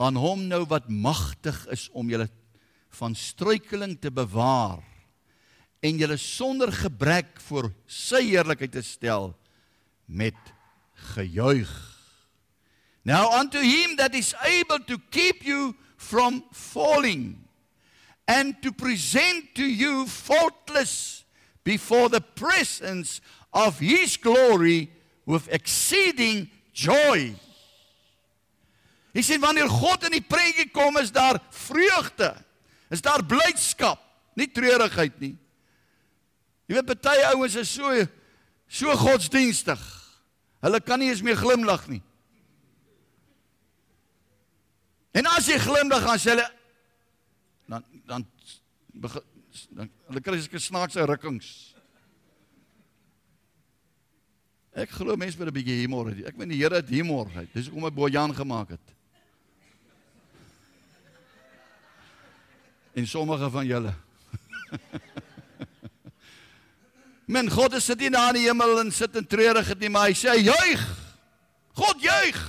aan 0.00 0.16
hom 0.18 0.48
nou 0.48 0.64
wat 0.72 0.88
magtig 0.88 1.60
is 1.74 1.86
om 1.92 2.08
julle 2.10 2.30
van 2.96 3.14
struikeling 3.18 3.98
te 4.00 4.10
bewaar 4.14 4.80
en 5.84 6.00
julle 6.00 6.16
sonder 6.16 6.72
gebrek 6.72 7.36
voor 7.46 7.68
sy 7.86 8.22
heerlikheid 8.30 8.72
te 8.72 8.82
stel 8.82 9.34
met 10.06 10.38
gejuig. 11.14 11.93
Now 13.04 13.30
unto 13.38 13.60
him 13.60 13.96
that 13.96 14.14
is 14.14 14.34
able 14.44 14.78
to 14.80 14.98
keep 15.10 15.44
you 15.44 15.76
from 15.96 16.42
falling 16.52 17.44
and 18.26 18.60
to 18.62 18.72
present 18.72 19.54
to 19.56 19.64
you 19.64 20.06
faultless 20.06 21.24
before 21.62 22.08
the 22.08 22.20
presence 22.20 23.20
of 23.52 23.78
his 23.78 24.16
glory 24.16 24.90
with 25.26 25.48
exceeding 25.52 26.50
joy. 26.72 27.34
Hy 29.14 29.22
sê 29.22 29.38
wanneer 29.38 29.70
God 29.70 30.08
in 30.08 30.16
die 30.16 30.24
prentjie 30.24 30.66
kom 30.74 30.96
is 30.98 31.12
daar 31.14 31.38
vreugde 31.54 32.32
is 32.92 33.02
daar 33.02 33.22
blydskap, 33.26 34.00
nie 34.38 34.46
treurigheid 34.50 35.14
nie. 35.22 35.34
Jy 36.68 36.78
weet 36.78 37.02
baie 37.02 37.22
ouens 37.32 37.56
is 37.58 37.70
so 37.70 37.90
so 38.68 38.94
godsdienstig. 38.98 39.80
Hulle 40.64 40.80
kan 40.82 40.98
nie 40.98 41.10
eens 41.12 41.22
meer 41.22 41.38
glimlag 41.38 41.84
nie. 41.90 42.00
En 45.14 45.28
as 45.30 45.48
jy 45.48 45.58
glimlag 45.62 46.06
dan 46.06 46.18
sê 46.18 46.34
hulle 46.34 46.48
dan 47.70 47.84
dan 48.06 48.26
dan 49.70 49.90
hulle 50.08 50.24
kry 50.24 50.40
seker 50.42 50.60
snaakse 50.60 51.06
rukkings. 51.06 51.52
Ek 54.74 54.90
glo 54.90 55.14
mense 55.16 55.38
met 55.38 55.48
'n 55.48 55.54
bietjie 55.54 55.84
humor 55.84 56.10
het. 56.10 56.26
Ek 56.26 56.36
meen 56.36 56.50
die 56.50 56.58
Here 56.58 56.82
het 56.82 56.90
humor. 56.90 57.30
Dis 57.54 57.68
hoekom 57.68 57.84
hy 57.84 57.94
Bojan 57.94 58.34
gemaak 58.34 58.70
het. 58.70 58.94
en 62.94 63.06
sommige 63.06 63.50
van 63.50 63.66
julle. 63.66 63.94
Men 67.34 67.50
God 67.50 67.74
is 67.74 67.84
sit 67.84 67.98
nie 67.98 68.10
daar 68.12 68.34
in 68.34 68.42
die 68.42 68.46
hemel 68.46 68.78
en 68.84 68.92
sit 68.92 69.16
in 69.16 69.26
treurigheid 69.26 69.80
nie, 69.80 69.90
maar 69.90 70.10
hy 70.10 70.16
sê 70.18 70.36
juig. 70.38 70.82
God 71.74 72.02
juig. 72.02 72.40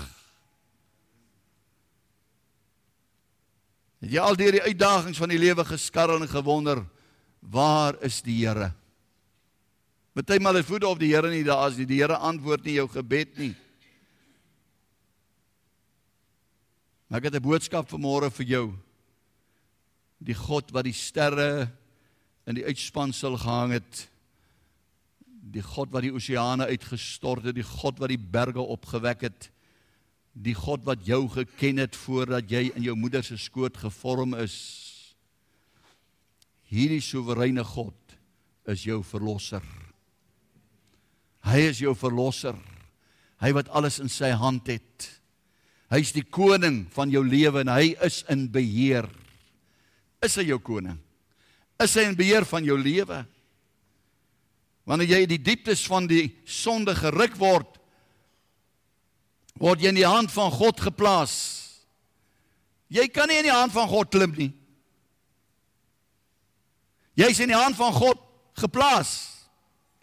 Het 4.05 4.13
jy 4.13 4.21
al 4.21 4.35
deur 4.37 4.53
die 4.53 4.61
uitdagings 4.61 5.17
van 5.17 5.31
die 5.33 5.39
lewe 5.41 5.63
geskarrel 5.65 6.21
en 6.21 6.29
gewonder 6.29 6.83
waar 7.41 7.95
is 8.05 8.19
die 8.21 8.35
Here? 8.43 8.67
Partymal 10.13 10.59
is 10.59 10.67
voete 10.67 10.85
op 10.85 10.99
die 11.01 11.09
Here 11.09 11.31
nie 11.31 11.41
daar 11.47 11.63
as 11.71 11.79
die, 11.79 11.87
die 11.89 12.03
Here 12.03 12.19
antwoord 12.21 12.67
nie 12.67 12.75
jou 12.77 12.85
gebed 12.93 13.33
nie. 13.41 13.55
Maar 17.09 17.17
ek 17.17 17.31
het 17.31 17.39
'n 17.41 17.47
boodskap 17.49 17.89
vir 17.89 17.99
môre 17.99 18.29
vir 18.29 18.45
jou 18.45 18.67
die 20.21 20.37
God 20.37 20.69
wat 20.69 20.85
die 20.85 20.93
sterre 20.93 21.71
in 22.45 22.61
die 22.61 22.65
uitspansel 22.65 23.37
gehang 23.41 23.71
het 23.73 24.07
die 25.41 25.65
God 25.65 25.89
wat 25.89 26.05
die 26.05 26.13
oseane 26.13 26.69
uitgestort 26.69 27.43
het, 27.43 27.55
die 27.55 27.65
God 27.65 27.97
wat 27.97 28.09
die 28.09 28.21
berge 28.21 28.61
opgewek 28.61 29.21
het, 29.21 29.49
die 30.35 30.55
God 30.55 30.83
wat 30.83 31.05
jou 31.07 31.23
geken 31.31 31.79
het 31.79 31.95
voordat 31.95 32.49
jy 32.51 32.67
in 32.75 32.83
jou 32.83 32.95
moeder 32.99 33.23
se 33.23 33.37
skoot 33.39 33.77
gevorm 33.79 34.35
is. 34.43 34.55
Hierdie 36.67 37.01
soewereine 37.03 37.63
God 37.63 37.95
is 38.67 38.83
jou 38.83 38.99
verlosser. 39.05 39.63
Hy 41.45 41.61
is 41.69 41.79
jou 41.79 41.93
verlosser. 41.95 42.57
Hy 43.39 43.51
wat 43.55 43.69
alles 43.75 44.01
in 44.03 44.11
sy 44.11 44.33
hand 44.35 44.67
het. 44.67 45.07
Hy's 45.93 46.11
die 46.15 46.25
koning 46.25 46.83
van 46.91 47.11
jou 47.13 47.21
lewe 47.23 47.61
en 47.63 47.71
hy 47.71 47.93
is 48.03 48.23
in 48.31 48.47
beheer. 48.51 49.07
Is 50.25 50.35
hy 50.41 50.49
jou 50.49 50.59
koning? 50.59 50.97
Is 51.79 51.93
hy 51.95 52.07
in 52.09 52.17
beheer 52.17 52.47
van 52.49 52.65
jou 52.65 52.77
lewe? 52.79 53.21
Wanneer 54.85 55.15
jy 55.15 55.19
in 55.25 55.31
die 55.31 55.41
dieptes 55.41 55.85
van 55.89 56.09
die 56.09 56.27
sonde 56.49 56.95
geruk 56.97 57.37
word, 57.39 57.74
word 59.59 59.81
jy 59.81 59.91
in 59.93 59.99
die 59.99 60.07
hand 60.07 60.31
van 60.33 60.51
God 60.51 60.81
geplaas. 60.83 61.35
Jy 62.91 63.07
kan 63.11 63.29
nie 63.31 63.39
in 63.41 63.49
die 63.49 63.55
hand 63.55 63.73
van 63.73 63.87
God 63.89 64.11
klim 64.13 64.35
nie. 64.37 64.51
Jy's 67.15 67.39
in 67.39 67.51
die 67.51 67.57
hand 67.57 67.77
van 67.79 67.93
God 67.95 68.19
geplaas. 68.59 69.13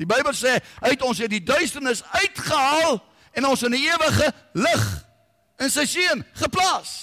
Die 0.00 0.08
Bybel 0.08 0.34
sê 0.34 0.56
het 0.82 1.04
ons 1.04 1.20
uit 1.20 1.30
die 1.30 1.44
duisternis 1.44 2.02
uitgehaal 2.10 2.98
en 3.36 3.48
ons 3.48 3.62
in 3.62 3.76
die 3.76 3.84
ewige 3.86 4.32
lig 4.56 4.86
in 5.62 5.70
sy 5.72 5.84
seun 5.88 6.24
geplaas. 6.40 6.94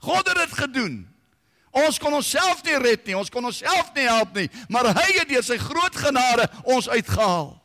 God 0.00 0.28
het 0.28 0.38
dit 0.44 0.52
gedoen. 0.60 1.00
Ons 1.70 2.00
kon 2.02 2.14
onsself 2.18 2.64
nie 2.66 2.78
red 2.82 3.04
nie, 3.06 3.16
ons 3.16 3.30
kon 3.30 3.46
onsself 3.46 3.92
nie 3.94 4.08
help 4.08 4.34
nie, 4.34 4.48
maar 4.72 4.88
hy 4.90 5.06
het 5.20 5.28
deur 5.30 5.44
sy 5.46 5.58
groot 5.60 5.96
genade 5.96 6.48
ons 6.64 6.88
uitgehaal. 6.90 7.59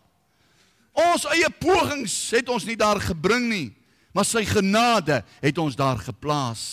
Ons 0.96 1.26
eie 1.36 1.50
pogings 1.60 2.14
het 2.36 2.50
ons 2.52 2.66
nie 2.68 2.78
daar 2.80 3.02
gebring 3.04 3.50
nie, 3.50 3.68
maar 4.16 4.28
sy 4.28 4.46
genade 4.48 5.20
het 5.44 5.58
ons 5.60 5.76
daar 5.76 6.00
geplaas. 6.00 6.64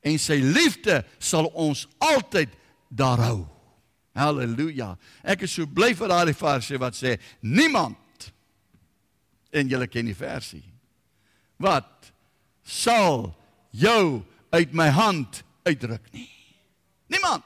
En 0.00 0.16
sy 0.20 0.38
liefde 0.40 1.02
sal 1.20 1.50
ons 1.52 1.84
altyd 2.00 2.54
daar 2.88 3.20
hou. 3.26 3.42
Halleluja. 4.16 4.94
Ek 5.22 5.44
is 5.46 5.52
so 5.54 5.68
bly 5.68 5.92
vir 5.98 6.10
daardie 6.10 6.36
versie 6.36 6.80
wat 6.80 6.96
sê 6.96 7.18
niemand 7.44 8.30
en 9.54 9.68
julle 9.68 9.88
ken 9.90 10.08
die 10.08 10.16
versie. 10.16 10.64
Wat 11.60 12.10
sal 12.64 13.30
jou 13.70 14.24
uit 14.54 14.74
my 14.76 14.88
hand 14.94 15.42
uitdruk 15.68 16.08
nie. 16.14 16.28
Niemand. 17.12 17.44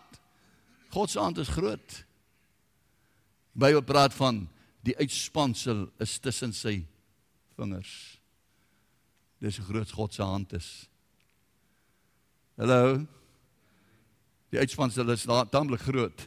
God 0.93 1.11
se 1.11 1.19
hand 1.19 1.39
is 1.43 1.51
groot. 1.51 1.99
Bybel 3.53 3.83
praat 3.87 4.15
van 4.15 4.45
die 4.83 4.97
uitspansel 4.99 5.87
is 6.03 6.19
tussen 6.19 6.53
sy 6.53 6.83
vingers. 7.57 7.93
Dis 9.43 9.59
hoe 9.59 9.67
groot 9.67 9.91
God 9.91 10.15
se 10.15 10.23
hand 10.23 10.53
is. 10.59 10.71
Hallo. 12.59 13.01
Die 14.53 14.61
uitspansel 14.61 15.09
is 15.15 15.25
taamlik 15.27 15.83
groot. 15.87 16.27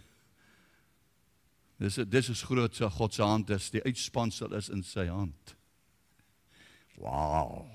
Dis 1.79 1.99
dis 2.07 2.31
is 2.31 2.43
groot 2.47 2.75
so 2.75 2.89
God 2.89 3.13
se 3.13 3.23
hand 3.23 3.51
is. 3.53 3.69
Die 3.71 3.83
uitspansel 3.83 4.55
is 4.57 4.71
in 4.73 4.83
sy 4.83 5.07
hand. 5.11 5.55
Wow. 6.99 7.65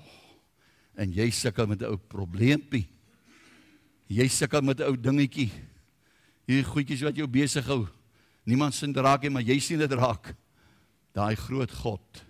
En 0.97 1.13
jy 1.13 1.29
sukkel 1.31 1.69
met 1.69 1.81
'n 1.81 1.93
ou 1.93 1.97
probleempie. 1.97 2.87
Jy 4.09 4.27
sukkel 4.27 4.61
met 4.61 4.79
'n 4.79 4.89
ou 4.89 4.97
dingetjie. 4.97 5.51
Hierdie 6.47 6.67
goedjies 6.67 7.01
wat 7.01 7.15
jou 7.15 7.27
besig 7.27 7.65
hou. 7.65 7.87
Niemand 8.43 8.73
sien 8.73 8.91
dit 8.91 9.03
raak 9.03 9.21
nie, 9.21 9.29
maar 9.29 9.45
jy 9.45 9.59
sien 9.59 9.79
dit 9.79 9.91
raak. 9.91 10.35
Daai 11.17 11.35
groot 11.35 11.71
God 11.81 12.23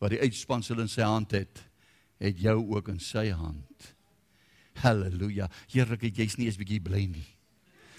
wat 0.00 0.14
die 0.14 0.20
uitspansel 0.20 0.80
in 0.80 0.88
sy 0.88 1.04
hand 1.04 1.34
het, 1.36 1.60
het 2.20 2.38
jou 2.40 2.56
ook 2.72 2.88
in 2.88 3.00
sy 3.00 3.28
hand. 3.36 3.90
Halleluja. 4.80 5.50
Here, 5.68 5.98
jy's 6.00 6.38
nie 6.40 6.48
eens 6.48 6.56
bietjie 6.60 6.80
bly 6.80 7.04
nie. 7.10 7.26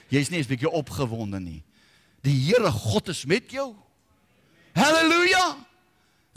Jy's 0.10 0.32
nie 0.32 0.42
eens 0.42 0.50
bietjie 0.50 0.70
opgewonde 0.70 1.40
nie. 1.40 1.62
Die 2.26 2.34
Here 2.48 2.72
God 2.74 3.12
is 3.14 3.22
met 3.30 3.54
jou. 3.54 3.76
Halleluja. 4.78 5.46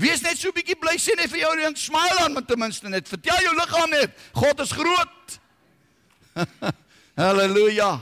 Wees 0.01 0.25
net 0.25 0.41
so 0.41 0.53
bietjie 0.53 0.77
bly 0.81 0.97
sien 0.99 1.21
hy 1.23 1.29
vir 1.31 1.45
jou 1.45 1.53
'n 1.55 1.77
smile 1.77 2.25
aan 2.25 2.35
met 2.35 2.47
ten 2.49 2.59
minste 2.59 2.89
net. 2.89 3.09
Vertel 3.09 3.41
jou 3.41 3.55
liggaam 3.55 3.91
net, 3.91 4.11
God 4.35 4.61
is 4.61 4.73
groot. 4.73 5.41
Halleluja. 7.17 8.01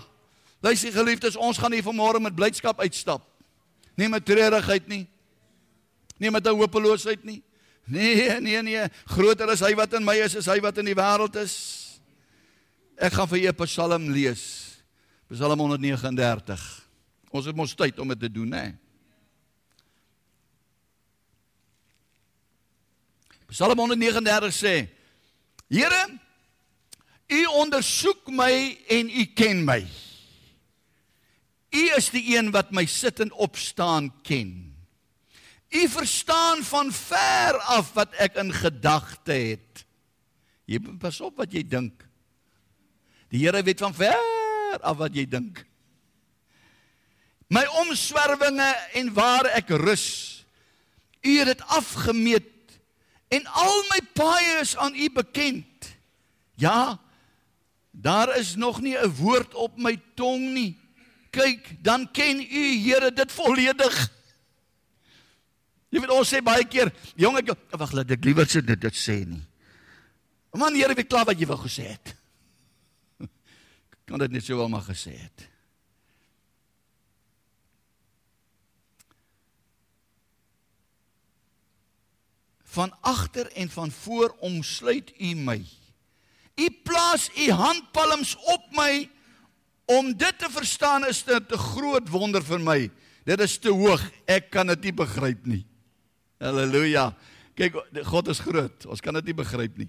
Luister 0.62 0.92
geliefdes, 0.92 1.36
ons 1.36 1.58
gaan 1.58 1.72
hier 1.72 1.82
vanmôre 1.82 2.20
met 2.20 2.34
blydskap 2.34 2.80
uitstap. 2.80 3.22
Nie 3.94 4.08
met 4.08 4.24
treurigheid 4.24 4.88
nie. 4.88 5.06
Nie 6.18 6.30
met 6.30 6.46
'n 6.46 6.56
hopeloosheid 6.56 7.24
nie. 7.24 7.42
Nee, 7.84 8.40
nee, 8.40 8.62
nee. 8.62 8.88
Groter 9.04 9.50
is 9.52 9.60
hy 9.60 9.74
wat 9.74 9.92
in 9.92 10.04
my 10.04 10.14
is, 10.14 10.34
is 10.34 10.46
hy 10.46 10.60
wat 10.60 10.78
in 10.78 10.84
die 10.84 10.94
wêreld 10.94 11.36
is. 11.36 12.00
Ek 12.96 13.12
gaan 13.12 13.28
vir 13.28 13.38
julle 13.38 13.52
'n 13.52 13.66
Psalm 13.66 14.10
lees. 14.10 14.78
Psalm 15.28 15.58
139. 15.58 16.88
Ons 17.30 17.46
het 17.46 17.56
mos 17.56 17.74
tyd 17.74 17.98
om 17.98 18.08
dit 18.08 18.20
te 18.20 18.30
doen, 18.30 18.52
hè. 18.52 18.72
Psalm 23.48 23.78
139 23.78 24.52
sê: 24.52 24.88
Here, 25.68 26.20
U 27.32 27.44
ondersoek 27.46 28.28
my 28.28 28.78
en 28.88 29.08
U 29.08 29.24
ken 29.34 29.64
my. 29.64 29.80
U 31.72 31.82
is 31.96 32.10
die 32.10 32.36
een 32.36 32.50
wat 32.52 32.72
my 32.72 32.84
sit 32.86 33.20
en 33.20 33.32
opstaan 33.32 34.10
ken. 34.22 34.71
U 35.72 35.88
verstaan 35.88 36.62
van 36.64 36.92
ver 36.92 37.58
af 37.72 37.92
wat 37.96 38.14
ek 38.20 38.36
in 38.40 38.52
gedagte 38.52 39.32
het. 39.32 39.84
Jy 40.68 40.80
pas 41.00 41.20
op 41.24 41.36
wat 41.40 41.52
jy 41.52 41.62
dink. 41.64 42.04
Die 43.32 43.40
Here 43.44 43.62
weet 43.64 43.80
van 43.80 43.94
ver 43.96 44.78
af 44.80 44.96
wat 45.00 45.16
jy 45.16 45.24
dink. 45.28 45.64
My 47.52 47.64
omswervinge 47.84 48.68
en 49.00 49.12
waar 49.16 49.48
ek 49.56 49.72
rus. 49.80 50.44
U 51.22 51.38
het 51.38 51.52
dit 51.52 51.62
afgemeet 51.66 52.50
en 53.32 53.46
al 53.46 53.84
my 53.88 54.00
paaie 54.16 54.60
is 54.60 54.76
aan 54.76 54.94
u 54.94 55.08
bekend. 55.12 55.88
Ja, 56.60 57.00
Daar 57.92 58.36
is 58.38 58.54
nog 58.56 58.80
nie 58.80 58.96
'n 58.96 59.14
woord 59.14 59.54
op 59.54 59.76
my 59.76 60.00
tong 60.14 60.52
nie. 60.52 60.78
Kyk, 61.30 61.84
dan 61.84 62.10
ken 62.10 62.40
u 62.40 62.78
Here 62.78 63.12
dit 63.12 63.32
volledig. 63.32 64.10
Jy 65.92 66.00
weet 66.00 66.12
ons 66.14 66.30
sê 66.32 66.40
baie 66.40 66.64
keer, 66.64 66.88
jong 67.20 67.36
ek 67.42 67.52
wag, 67.76 67.90
laat 67.92 68.12
ek 68.16 68.24
liewer 68.24 68.48
sê 68.48 68.62
dit 68.64 68.80
dit 68.80 68.96
sê 68.96 69.22
nie. 69.28 69.42
Man, 70.56 70.76
Here 70.76 70.94
weet 70.96 71.08
klaar 71.08 71.28
wat 71.28 71.40
jy 71.40 71.48
wou 71.48 71.58
gesê 71.60 71.92
het. 71.92 72.12
Kan 74.08 74.20
dit 74.24 74.32
net 74.32 74.44
sou 74.44 74.58
wel 74.60 74.72
maar 74.72 74.84
gesê 74.84 75.14
het. 75.16 75.48
Van 82.72 82.92
agter 83.04 83.50
en 83.60 83.68
van 83.68 83.90
voor 83.92 84.32
omsluit 84.40 85.12
u 85.20 85.34
my. 85.36 85.58
U 86.56 86.68
plaas 86.84 87.28
u 87.36 87.50
handpalms 87.52 88.32
op 88.48 88.64
my 88.76 89.10
om 89.92 90.08
dit 90.16 90.38
te 90.40 90.48
verstaan 90.52 91.04
is 91.08 91.20
dit 91.24 91.52
'n 91.52 91.58
groot 91.58 92.08
wonder 92.08 92.44
vir 92.44 92.60
my. 92.60 92.90
Dit 93.24 93.40
is 93.40 93.58
te 93.58 93.68
hoog. 93.68 94.00
Ek 94.24 94.50
kan 94.50 94.66
dit 94.66 94.80
nie 94.88 94.92
begryp 94.92 95.44
nie. 95.46 95.66
Halleluja. 96.42 97.12
Kyk, 97.54 97.76
God 98.08 98.30
is 98.32 98.40
groot. 98.42 98.86
Ons 98.90 99.02
kan 99.04 99.14
dit 99.20 99.30
nie 99.30 99.36
begryp 99.38 99.76
nie. 99.78 99.88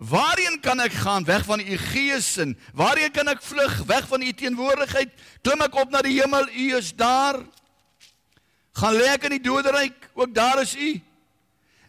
Waarheen 0.00 0.60
kan 0.62 0.80
ek 0.80 0.94
gaan 1.02 1.26
weg 1.28 1.44
van 1.44 1.60
u 1.60 1.76
gees 1.90 2.28
en 2.40 2.54
waarheen 2.76 3.12
kan 3.12 3.28
ek 3.28 3.42
vlug 3.44 3.74
weg 3.88 4.06
van 4.08 4.22
u 4.22 4.32
teenwoordigheid? 4.32 5.12
Klim 5.44 5.64
ek 5.66 5.76
op 5.82 5.92
na 5.92 6.00
die 6.06 6.14
hemel? 6.16 6.48
U 6.48 6.66
is 6.78 6.92
daar. 6.96 7.42
Gaan 8.80 8.96
lê 8.96 9.10
ek 9.12 9.26
in 9.28 9.36
die 9.36 9.44
doderyk? 9.44 10.08
Ook 10.14 10.32
daar 10.34 10.62
is 10.62 10.76
u. 10.78 10.94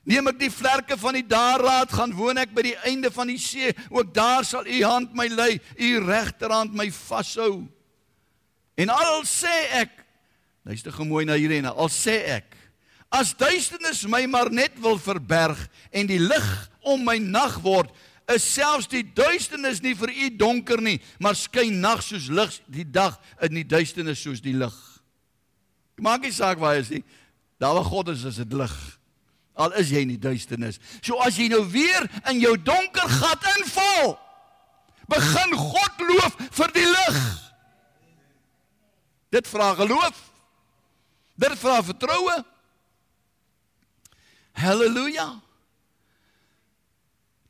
Neem 0.04 0.32
ek 0.34 0.40
die 0.42 0.52
vlerke 0.52 0.98
van 0.98 1.16
die 1.16 1.28
daarraad 1.30 1.94
gaan 1.94 2.16
woon 2.18 2.42
ek 2.42 2.56
by 2.58 2.66
die 2.72 2.78
einde 2.90 3.12
van 3.14 3.30
die 3.30 3.38
see 3.40 3.70
ook 3.94 4.10
daar 4.16 4.42
sal 4.50 4.66
u 4.66 4.80
hand 4.82 5.14
my 5.14 5.28
lei 5.30 5.60
u 5.78 5.92
regterhand 6.08 6.74
my 6.74 6.88
vashou 6.90 7.68
En 8.82 8.90
al 8.90 9.22
sê 9.30 9.52
ek 9.78 9.94
luister 10.66 10.94
gemooi 10.96 11.22
na 11.30 11.38
hierdie 11.38 11.60
en 11.62 11.70
al 11.70 11.92
sê 11.94 12.18
ek 12.40 12.58
as 13.12 13.34
duisternis 13.38 14.06
my 14.08 14.24
maar 14.32 14.52
net 14.54 14.78
wil 14.82 15.00
verberg 15.02 15.60
en 15.92 16.08
die 16.10 16.22
lig 16.22 16.48
om 16.88 17.04
my 17.06 17.18
nag 17.22 17.60
word 17.64 17.92
is 18.32 18.46
selfs 18.46 18.88
die 18.92 19.04
duisternis 19.04 19.82
nie 19.84 19.94
vir 19.98 20.14
u 20.14 20.30
donker 20.40 20.82
nie 20.82 21.00
maar 21.20 21.36
skyn 21.36 21.82
nag 21.84 22.04
soos 22.06 22.30
lig 22.32 22.56
die 22.72 22.88
dag 22.88 23.20
in 23.44 23.60
die 23.60 23.68
duisternis 23.68 24.24
soos 24.24 24.44
die 24.44 24.56
lig 24.58 24.78
Maak 26.02 26.24
nie 26.26 26.34
saak 26.34 26.58
waar 26.58 26.80
jy 26.80 26.86
is 26.86 26.96
nie 26.96 27.04
daar 27.62 27.76
waar 27.78 27.86
God 27.86 28.16
is 28.16 28.24
is 28.26 28.40
dit 28.42 28.56
lig 28.58 28.74
al 29.62 29.74
is 29.80 29.92
jy 29.92 30.04
in 30.06 30.14
die 30.16 30.22
duisternis. 30.22 30.80
So 31.04 31.20
as 31.24 31.38
jy 31.40 31.50
nou 31.52 31.64
weer 31.72 32.08
in 32.32 32.42
jou 32.42 32.56
donker 32.58 33.10
gat 33.20 33.48
inval, 33.58 34.16
begin 35.12 35.56
God 35.60 36.04
loof 36.08 36.38
vir 36.58 36.76
die 36.76 36.88
lig. 36.88 37.20
Dit 39.32 39.48
vra 39.48 39.72
geloof. 39.80 40.18
Dit 41.40 41.56
vra 41.60 41.80
vertroue. 41.84 42.38
Halleluja. 44.52 45.42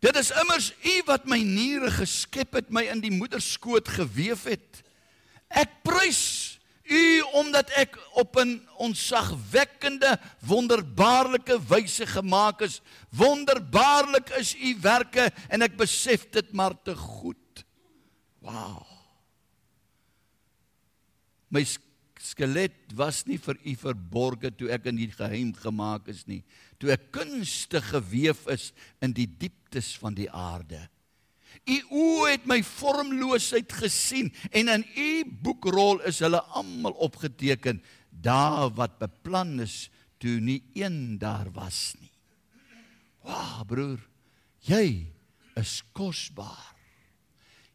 Dit 0.01 0.17
is 0.17 0.31
immers 0.33 0.71
U 0.81 0.95
wat 1.05 1.27
my 1.29 1.37
niere 1.45 1.91
geskep 1.93 2.57
het, 2.57 2.71
my 2.73 2.87
in 2.89 3.03
die 3.03 3.13
moederskoot 3.13 3.89
gewewe 3.99 4.55
het. 4.55 4.81
Ek 5.49 5.81
prys 5.85 6.57
U 6.91 7.03
omdat 7.39 7.69
ek 7.79 7.95
op 8.19 8.35
'n 8.41 8.67
onsagwekkende, 8.75 10.19
wonderbaarlike 10.39 11.59
wyse 11.69 12.05
gemaak 12.05 12.61
is. 12.61 12.81
Wonderbaarlik 13.09 14.29
is 14.29 14.55
U 14.55 14.75
werke 14.81 15.31
en 15.47 15.61
ek 15.61 15.77
besef 15.77 16.29
dit 16.29 16.51
maar 16.51 16.75
te 16.83 16.95
goed. 16.95 17.63
Wow. 18.39 18.85
My 21.47 21.63
skelet 22.31 22.95
was 22.95 23.25
nie 23.27 23.39
vir 23.41 23.59
u 23.67 23.75
verborge 23.83 24.51
toe 24.55 24.71
ek 24.73 24.87
in 24.91 24.99
die 24.99 25.11
geheim 25.11 25.51
gemaak 25.57 26.07
is 26.11 26.23
nie 26.29 26.41
toe 26.81 26.93
ek 26.95 27.11
kunstig 27.13 27.85
gewewe 27.91 28.55
is 28.55 28.71
in 29.03 29.13
die 29.13 29.27
dieptes 29.29 29.93
van 30.01 30.15
die 30.17 30.29
aarde. 30.33 30.81
U 31.69 31.77
oë 31.93 32.29
het 32.31 32.45
my 32.49 32.61
vormloosheid 32.65 33.73
gesien 33.83 34.31
en 34.49 34.71
in 34.71 34.85
u 34.97 35.11
boekrol 35.45 36.01
is 36.09 36.21
hulle 36.23 36.41
almal 36.57 36.95
opgeteken 37.05 37.83
daar 38.09 38.71
wat 38.77 38.97
beplan 39.01 39.59
is 39.61 39.91
toe 40.21 40.39
nie 40.41 40.61
een 40.77 41.19
daar 41.21 41.51
was 41.53 41.93
nie. 41.99 42.09
Wa 43.25 43.61
broer 43.67 44.01
jy 44.65 45.11
is 45.59 45.81
kosbaar. 45.93 46.71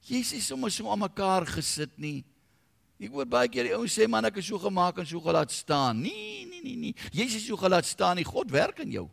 Jy 0.07 0.23
is 0.23 0.35
nie 0.35 0.43
sommer 0.43 0.73
so 0.75 0.91
aan 0.91 1.05
mekaar 1.05 1.47
gesit 1.51 1.95
nie 1.99 2.25
Ek 2.97 3.13
hoor 3.13 3.29
baie 3.29 3.49
keer 3.53 3.69
die 3.69 3.75
ouens 3.77 3.93
sê 3.93 4.07
man 4.09 4.25
ek 4.25 4.39
is 4.41 4.49
so 4.49 4.59
gemaak 4.61 5.03
en 5.03 5.09
so 5.09 5.21
gelaat 5.21 5.53
staan. 5.53 6.01
Nee, 6.01 6.47
nee, 6.49 6.63
nee, 6.65 6.77
nee. 6.81 6.95
Jesus 7.13 7.43
is 7.43 7.49
so 7.51 7.59
gelaat 7.61 7.85
staan, 7.85 8.17
nie 8.17 8.25
God 8.25 8.53
werk 8.53 8.81
in 8.85 8.95
jou. 8.95 9.07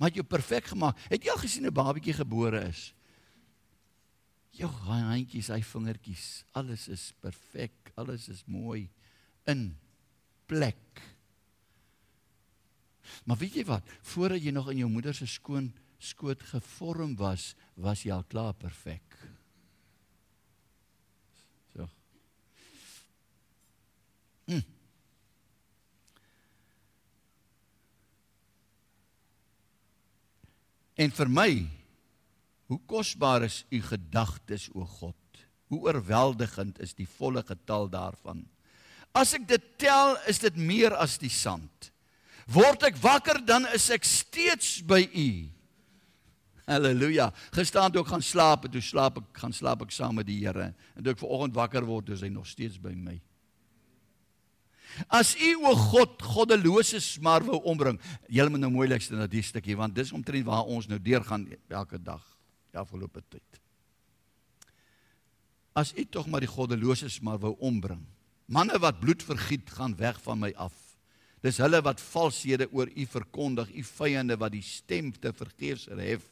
Maar 0.00 0.12
jy 0.12 0.24
perfek 0.24 0.72
gemaak. 0.72 0.96
Het 1.12 1.28
jy 1.28 1.32
al 1.32 1.42
gesien 1.42 1.66
'n 1.68 1.72
babatjie 1.72 2.16
gebore 2.16 2.64
is? 2.68 2.94
Jou 4.56 4.70
handjies, 4.88 5.48
hy 5.52 5.60
vingertjies, 5.60 6.44
alles 6.52 6.88
is 6.88 7.12
perfek, 7.20 7.92
alles 7.94 8.28
is 8.28 8.44
mooi 8.46 8.88
in 9.44 9.76
plek. 10.46 11.02
Maar 13.24 13.36
weet 13.36 13.54
jy 13.54 13.64
wat? 13.64 13.84
Voordat 14.00 14.42
jy 14.42 14.50
nog 14.50 14.70
in 14.70 14.78
jou 14.78 14.88
moeder 14.88 15.14
se 15.14 15.26
skoon 15.26 15.74
skoot 15.98 16.42
gevorm 16.42 17.16
was, 17.16 17.54
was 17.74 18.02
jy 18.02 18.12
al 18.12 18.24
klaar 18.24 18.54
perfek. 18.54 19.36
Hm. 24.46 24.62
En 30.96 31.12
vir 31.12 31.28
my, 31.28 31.50
hoe 32.72 32.78
kosbaar 32.88 33.44
is 33.46 33.62
u 33.70 33.80
gedagtes 33.84 34.68
o 34.74 34.86
God? 34.98 35.14
Hoe 35.70 35.82
oorweldigend 35.88 36.80
is 36.80 36.94
die 36.96 37.08
volle 37.18 37.42
getal 37.44 37.90
daarvan? 37.90 38.44
As 39.16 39.34
ek 39.36 39.46
dit 39.48 39.68
tel, 39.80 40.16
is 40.30 40.40
dit 40.42 40.56
meer 40.56 40.94
as 40.96 41.16
die 41.20 41.32
sand. 41.32 41.90
Word 42.52 42.84
ek 42.86 42.98
wakker, 43.02 43.40
dan 43.44 43.66
is 43.74 43.88
ek 43.90 44.04
steeds 44.06 44.78
by 44.86 45.02
u. 45.08 45.28
Halleluja. 46.66 47.30
Gisterand 47.54 47.94
toe 47.94 48.02
ek 48.02 48.10
gaan 48.10 48.24
slaap, 48.24 48.66
toe 48.70 48.82
slaap 48.82 49.20
ek, 49.22 49.30
gaan 49.40 49.54
slaap 49.54 49.84
ek 49.86 49.94
saam 49.94 50.18
met 50.18 50.28
die 50.28 50.40
Here. 50.42 50.72
En 50.94 51.02
toe 51.02 51.14
ek 51.14 51.22
vanoggend 51.22 51.56
wakker 51.58 51.86
word, 51.86 52.10
is 52.14 52.24
hy 52.26 52.30
nog 52.32 52.48
steeds 52.50 52.78
by 52.82 52.94
my. 52.94 53.16
As 55.08 55.34
u 55.36 55.52
o 55.66 55.74
God 55.76 56.22
goddeloses 56.22 57.18
maar 57.20 57.44
wou 57.44 57.60
ombring. 57.68 58.00
Julle 58.28 58.50
moet 58.52 58.62
nou 58.64 58.72
mooi 58.72 58.88
luister 58.88 59.18
na 59.18 59.28
die 59.30 59.44
stukkie 59.44 59.76
want 59.76 59.94
dis 59.96 60.12
omtrent 60.16 60.46
waar 60.46 60.64
ons 60.64 60.88
nou 60.90 60.98
deurgaan 61.02 61.46
elke 61.68 62.00
dag 62.02 62.22
die 62.72 62.80
afgelope 62.80 63.22
tyd. 63.28 63.60
As 65.76 65.92
u 65.92 66.04
tog 66.08 66.28
maar 66.28 66.44
die 66.44 66.50
goddeloses 66.50 67.20
maar 67.20 67.40
wou 67.42 67.56
ombring. 67.60 68.02
Manne 68.46 68.78
wat 68.78 69.00
bloed 69.00 69.22
vergiet 69.26 69.70
gaan 69.74 69.96
weg 69.98 70.20
van 70.22 70.40
my 70.40 70.52
af. 70.56 70.74
Dis 71.44 71.58
hulle 71.62 71.82
wat 71.84 72.00
valshede 72.00 72.68
oor 72.72 72.88
u 72.88 73.04
verkondig, 73.06 73.68
u 73.74 73.82
vyande 73.84 74.38
wat 74.40 74.54
die 74.54 74.64
stem 74.64 75.12
te 75.12 75.32
vergeefs 75.36 75.88
hef 75.92 76.24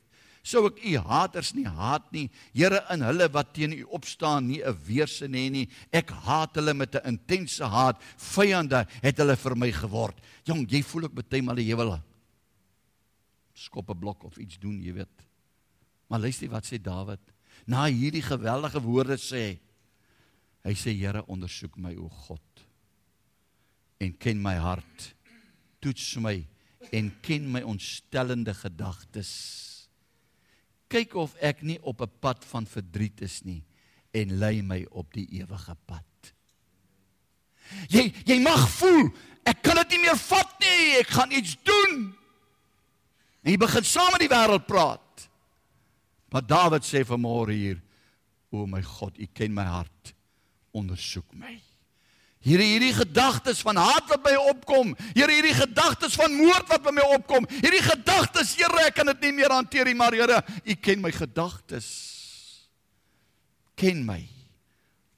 sou 0.44 0.66
ek 0.68 0.82
u 0.84 0.96
haters 1.00 1.54
nie 1.56 1.66
haat 1.66 2.06
nie. 2.12 2.28
Here 2.52 2.84
in 2.92 3.02
hulle 3.02 3.30
wat 3.32 3.54
teen 3.56 3.72
u 3.72 3.84
opstaan 3.96 4.46
nie 4.46 4.62
'n 4.62 4.76
weerse 4.86 5.26
nê 5.26 5.50
nie. 5.50 5.68
Ek 5.90 6.10
haat 6.10 6.54
hulle 6.54 6.74
met 6.74 6.94
'n 6.94 7.08
intense 7.08 7.64
haat. 7.64 8.00
Vyande 8.16 8.86
het 9.02 9.18
hulle 9.18 9.36
vir 9.36 9.56
my 9.56 9.72
geword. 9.72 10.20
Jong, 10.44 10.68
jy 10.70 10.82
voel 10.82 11.04
ook 11.04 11.14
baie 11.14 11.42
maal 11.42 11.58
jy 11.58 11.76
wil 11.76 11.98
skop 13.54 13.90
'n 13.90 13.98
blok 13.98 14.24
of 14.24 14.36
iets 14.36 14.58
doen, 14.58 14.82
jy 14.82 14.92
weet. 14.92 15.26
Maar 16.08 16.20
luister 16.20 16.48
wat 16.48 16.66
sê 16.66 16.80
Dawid. 16.80 17.20
Na 17.66 17.86
hierdie 17.86 18.22
geweldige 18.22 18.80
woorde 18.80 19.16
sê 19.16 19.58
hy 20.64 20.74
sê 20.74 20.92
Here 20.92 21.24
ondersoek 21.26 21.76
my 21.76 21.94
o 21.96 22.08
God 22.08 22.40
en 24.00 24.16
ken 24.18 24.42
my 24.42 24.54
hart. 24.54 25.14
Toets 25.80 26.16
my 26.16 26.46
en 26.92 27.20
ken 27.20 27.50
my 27.50 27.62
ontstellende 27.62 28.54
gedagtes 28.54 29.73
kyk 30.94 31.16
of 31.18 31.34
ek 31.42 31.62
nie 31.66 31.78
op 31.82 32.02
'n 32.02 32.10
pad 32.20 32.44
van 32.44 32.66
verdriet 32.66 33.20
is 33.20 33.42
nie 33.42 33.64
en 34.14 34.38
lei 34.38 34.62
my 34.62 34.86
op 34.90 35.12
die 35.12 35.26
ewige 35.40 35.76
pad. 35.86 36.32
Jy 37.88 38.12
jy 38.24 38.38
mag 38.40 38.68
voel 38.78 39.10
ek 39.44 39.62
kan 39.62 39.76
dit 39.82 39.96
nie 39.96 40.04
meer 40.06 40.16
vat 40.16 40.52
nie, 40.60 41.00
ek 41.00 41.08
gaan 41.08 41.32
iets 41.32 41.56
doen. 41.62 42.14
En 43.44 43.52
jy 43.52 43.58
begin 43.60 43.84
saam 43.84 44.12
met 44.12 44.24
die 44.24 44.32
wêreld 44.32 44.66
praat. 44.66 45.28
Maar 46.32 46.46
Dawid 46.46 46.86
sê 46.86 47.04
vanmôre 47.04 47.52
hier, 47.52 47.82
o 48.50 48.66
my 48.66 48.82
God, 48.82 49.18
U 49.18 49.26
ken 49.26 49.54
my 49.54 49.66
hart. 49.68 50.14
Ondersoek 50.72 51.34
my. 51.34 51.60
Here 52.44 52.60
hierdie 52.60 52.92
gedagtes 52.92 53.62
van 53.64 53.78
haat 53.80 54.10
wat 54.10 54.20
by 54.24 54.34
opkom, 54.50 54.92
Here 55.16 55.32
hierdie 55.32 55.56
gedagtes 55.56 56.16
van 56.20 56.34
moord 56.36 56.68
wat 56.68 56.82
by 56.84 56.92
my 56.92 57.06
opkom, 57.16 57.46
hierdie 57.48 57.82
gedagtes, 57.84 58.52
Here, 58.58 58.84
ek 58.84 58.98
kan 58.98 59.08
dit 59.14 59.24
nie 59.24 59.38
meer 59.40 59.54
hanteer 59.54 59.88
nie, 59.88 59.96
maar 59.96 60.12
Here, 60.12 60.42
U 60.44 60.76
ken 60.76 61.00
my 61.00 61.12
gedagtes. 61.14 61.88
Ken 63.80 64.04
my 64.04 64.20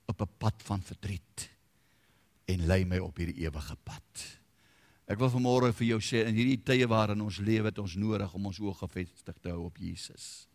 op 0.06 0.22
'n 0.22 0.30
pad 0.38 0.62
van 0.62 0.80
verdriet 0.80 1.50
en 2.46 2.66
lei 2.66 2.84
my 2.84 2.98
op 3.02 3.16
hierdie 3.18 3.42
ewige 3.42 3.76
pad. 3.82 4.22
Ek 5.08 5.18
wil 5.18 5.30
vanmôre 5.30 5.72
vir 5.74 5.86
jou 5.86 5.98
sê 5.98 6.26
in 6.26 6.34
hierdie 6.34 6.62
tye 6.62 6.86
waarin 6.86 7.20
ons 7.20 7.38
lewe, 7.38 7.66
het 7.66 7.78
ons 7.78 7.96
nodig 7.96 8.34
om 8.34 8.46
ons 8.46 8.58
oë 8.58 8.74
gefestig 8.74 9.34
te 9.42 9.50
hou 9.50 9.66
op 9.66 9.76
Jesus. 9.78 10.46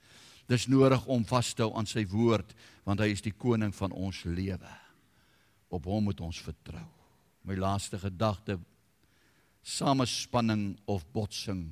Dis 0.48 0.68
nodig 0.68 1.06
om 1.06 1.26
vas 1.26 1.54
te 1.54 1.64
hou 1.64 1.76
aan 1.76 1.86
sy 1.86 2.06
woord 2.06 2.56
want 2.86 3.00
hy 3.00 3.12
is 3.12 3.22
die 3.22 3.36
koning 3.36 3.76
van 3.76 3.92
ons 3.92 4.24
lewe 4.24 4.72
op 5.72 5.88
hom 5.88 6.10
moet 6.10 6.20
ons 6.22 6.42
vertrou. 6.44 6.84
My 7.48 7.56
laaste 7.56 7.98
gedagte 8.00 8.60
samespanning 9.64 10.76
of 10.90 11.06
botsing 11.14 11.72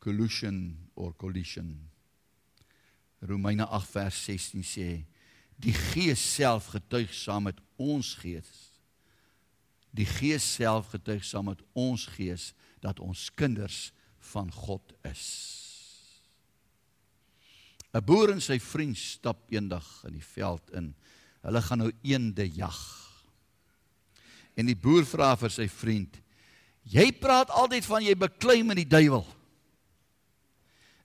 collusion 0.00 0.88
or 0.94 1.14
collision. 1.16 1.90
Romeine 3.20 3.66
8 3.66 3.90
vers 3.92 4.24
16 4.24 4.64
sê 4.64 4.88
die 5.60 5.76
gees 5.76 6.22
self 6.24 6.70
getuig 6.72 7.12
saam 7.14 7.50
met 7.50 7.60
ons 7.76 8.14
gees. 8.22 8.50
Die 9.92 10.08
gees 10.08 10.46
self 10.56 10.94
getuig 10.94 11.24
saam 11.28 11.50
met 11.52 11.60
ons 11.76 12.06
gees 12.16 12.50
dat 12.80 13.00
ons 13.04 13.28
kinders 13.36 13.90
van 14.32 14.48
God 14.52 14.94
is. 15.04 15.26
'n 17.92 18.04
boer 18.06 18.30
en 18.32 18.40
sy 18.40 18.58
vriend 18.62 18.96
stap 18.96 19.50
eendag 19.50 19.86
in 20.06 20.14
die 20.14 20.24
veld 20.24 20.70
in 20.70 20.94
Hulle 21.40 21.62
gaan 21.62 21.78
nou 21.78 21.92
eende 22.02 22.46
jag. 22.54 22.78
En 24.54 24.68
die 24.68 24.76
boer 24.76 25.06
vra 25.08 25.32
vir 25.40 25.50
sy 25.50 25.68
vriend: 25.68 26.20
"Jy 26.82 27.12
praat 27.12 27.50
altyd 27.50 27.86
van 27.86 28.04
jy 28.04 28.14
beklei 28.14 28.62
met 28.62 28.76
die 28.76 28.88
duiwel." 28.88 29.26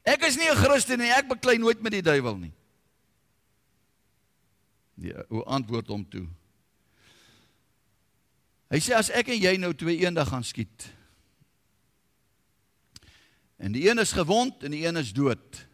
Ek 0.05 0.21
is 0.27 0.37
nie 0.37 0.49
'n 0.49 0.55
Christen 0.55 0.99
nie, 0.99 1.09
ek 1.09 1.27
beklei 1.27 1.57
nooit 1.57 1.81
met 1.81 1.91
die 1.91 2.01
duiwel 2.01 2.37
nie. 2.37 2.53
Ja, 4.95 5.23
hoe 5.29 5.43
antwoord 5.43 5.87
hom 5.87 6.05
toe? 6.09 6.27
Hy 8.69 8.79
sê 8.79 8.93
as 8.93 9.09
ek 9.09 9.27
en 9.27 9.41
jy 9.41 9.57
nou 9.57 9.73
twee 9.73 9.97
eendag 9.97 10.29
gaan 10.29 10.43
skiet. 10.43 10.93
En 13.57 13.71
die 13.71 13.89
een 13.89 13.99
is 13.99 14.11
gewond 14.11 14.63
en 14.63 14.71
die 14.71 14.85
een 14.85 14.97
is 14.97 15.13
dood. 15.13 15.65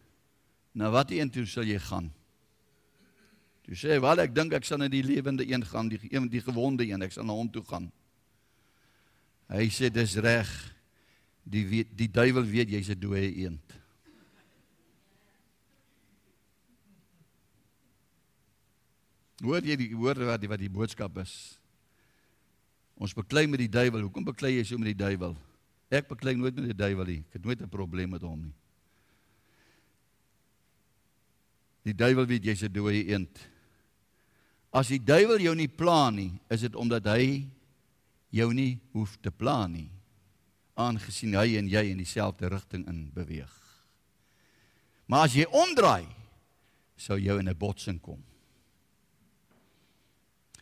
Na 0.72 0.90
watter 0.90 1.18
een 1.18 1.30
toe 1.30 1.46
sal 1.46 1.64
jy 1.64 1.78
gaan? 1.78 2.12
Toe 3.62 3.74
sê 3.74 3.94
hy, 3.94 4.00
"Wel, 4.00 4.20
ek 4.20 4.34
dink 4.34 4.52
ek 4.52 4.64
sal 4.64 4.78
na 4.78 4.88
die 4.88 5.02
lewende 5.02 5.46
een 5.46 5.64
gaan, 5.64 5.88
die 5.88 6.00
een 6.10 6.28
die 6.28 6.40
gewonde 6.40 6.84
een, 6.84 7.02
ek 7.02 7.12
sal 7.12 7.24
na 7.24 7.32
hom 7.32 7.50
toe 7.50 7.64
gaan." 7.64 7.92
Hy 9.48 9.68
sê, 9.68 9.90
"Dis 9.90 10.16
reg. 10.16 10.74
Die 11.44 11.66
weet, 11.66 11.88
die 11.96 12.10
duiwel 12.10 12.44
weet 12.44 12.68
jy's 12.70 12.90
'n 12.90 12.98
dooie 12.98 13.34
eend." 13.34 13.82
Hoor 19.42 19.64
jy 19.64 19.74
die 19.76 19.96
woorde 19.96 20.24
wat 20.24 20.40
die 20.40 20.48
wat 20.48 20.60
die 20.62 20.70
boodskap 20.70 21.16
is? 21.18 21.58
Ons 22.94 23.14
beklei 23.14 23.48
met 23.50 23.58
die 23.58 23.68
duiwel. 23.68 24.04
Hoekom 24.06 24.24
beklei 24.24 24.56
jy 24.58 24.64
so 24.64 24.78
met 24.78 24.92
die 24.92 25.04
duiwel? 25.04 25.34
Ek 25.90 26.06
beklei 26.08 26.36
nooit 26.38 26.54
met 26.54 26.70
die 26.70 26.78
duiwel 26.78 27.08
nie. 27.10 27.24
Ek 27.26 27.32
het 27.32 27.44
nooit 27.44 27.60
'n 27.60 27.68
probleem 27.68 28.10
met 28.10 28.22
hom 28.22 28.40
nie. 28.40 28.54
Die 31.82 31.94
duiwel 31.94 32.26
weet 32.26 32.44
jy's 32.44 32.62
'n 32.62 32.72
dooie 32.72 33.06
eend. 33.10 33.38
As 34.72 34.88
die 34.88 35.02
duiwel 35.02 35.40
jou 35.40 35.54
nie 35.54 35.68
pla 35.68 36.10
nie, 36.10 36.32
is 36.48 36.60
dit 36.60 36.74
omdat 36.74 37.04
hy 37.04 37.48
jou 38.30 38.52
nie 38.54 38.80
hoef 38.92 39.16
te 39.20 39.30
pla 39.30 39.66
nie. 39.66 39.90
Aangesien 40.74 41.34
hy 41.34 41.58
en 41.58 41.68
jy 41.68 41.90
in 41.90 41.98
dieselfde 41.98 42.48
rigting 42.48 42.86
in 42.88 43.10
beweeg. 43.12 43.52
Maar 45.06 45.26
as 45.26 45.34
jy 45.34 45.44
omdraai, 45.44 46.06
sou 46.96 47.18
jy 47.18 47.38
in 47.38 47.48
'n 47.48 47.58
botsing 47.58 48.00
kom. 48.00 48.22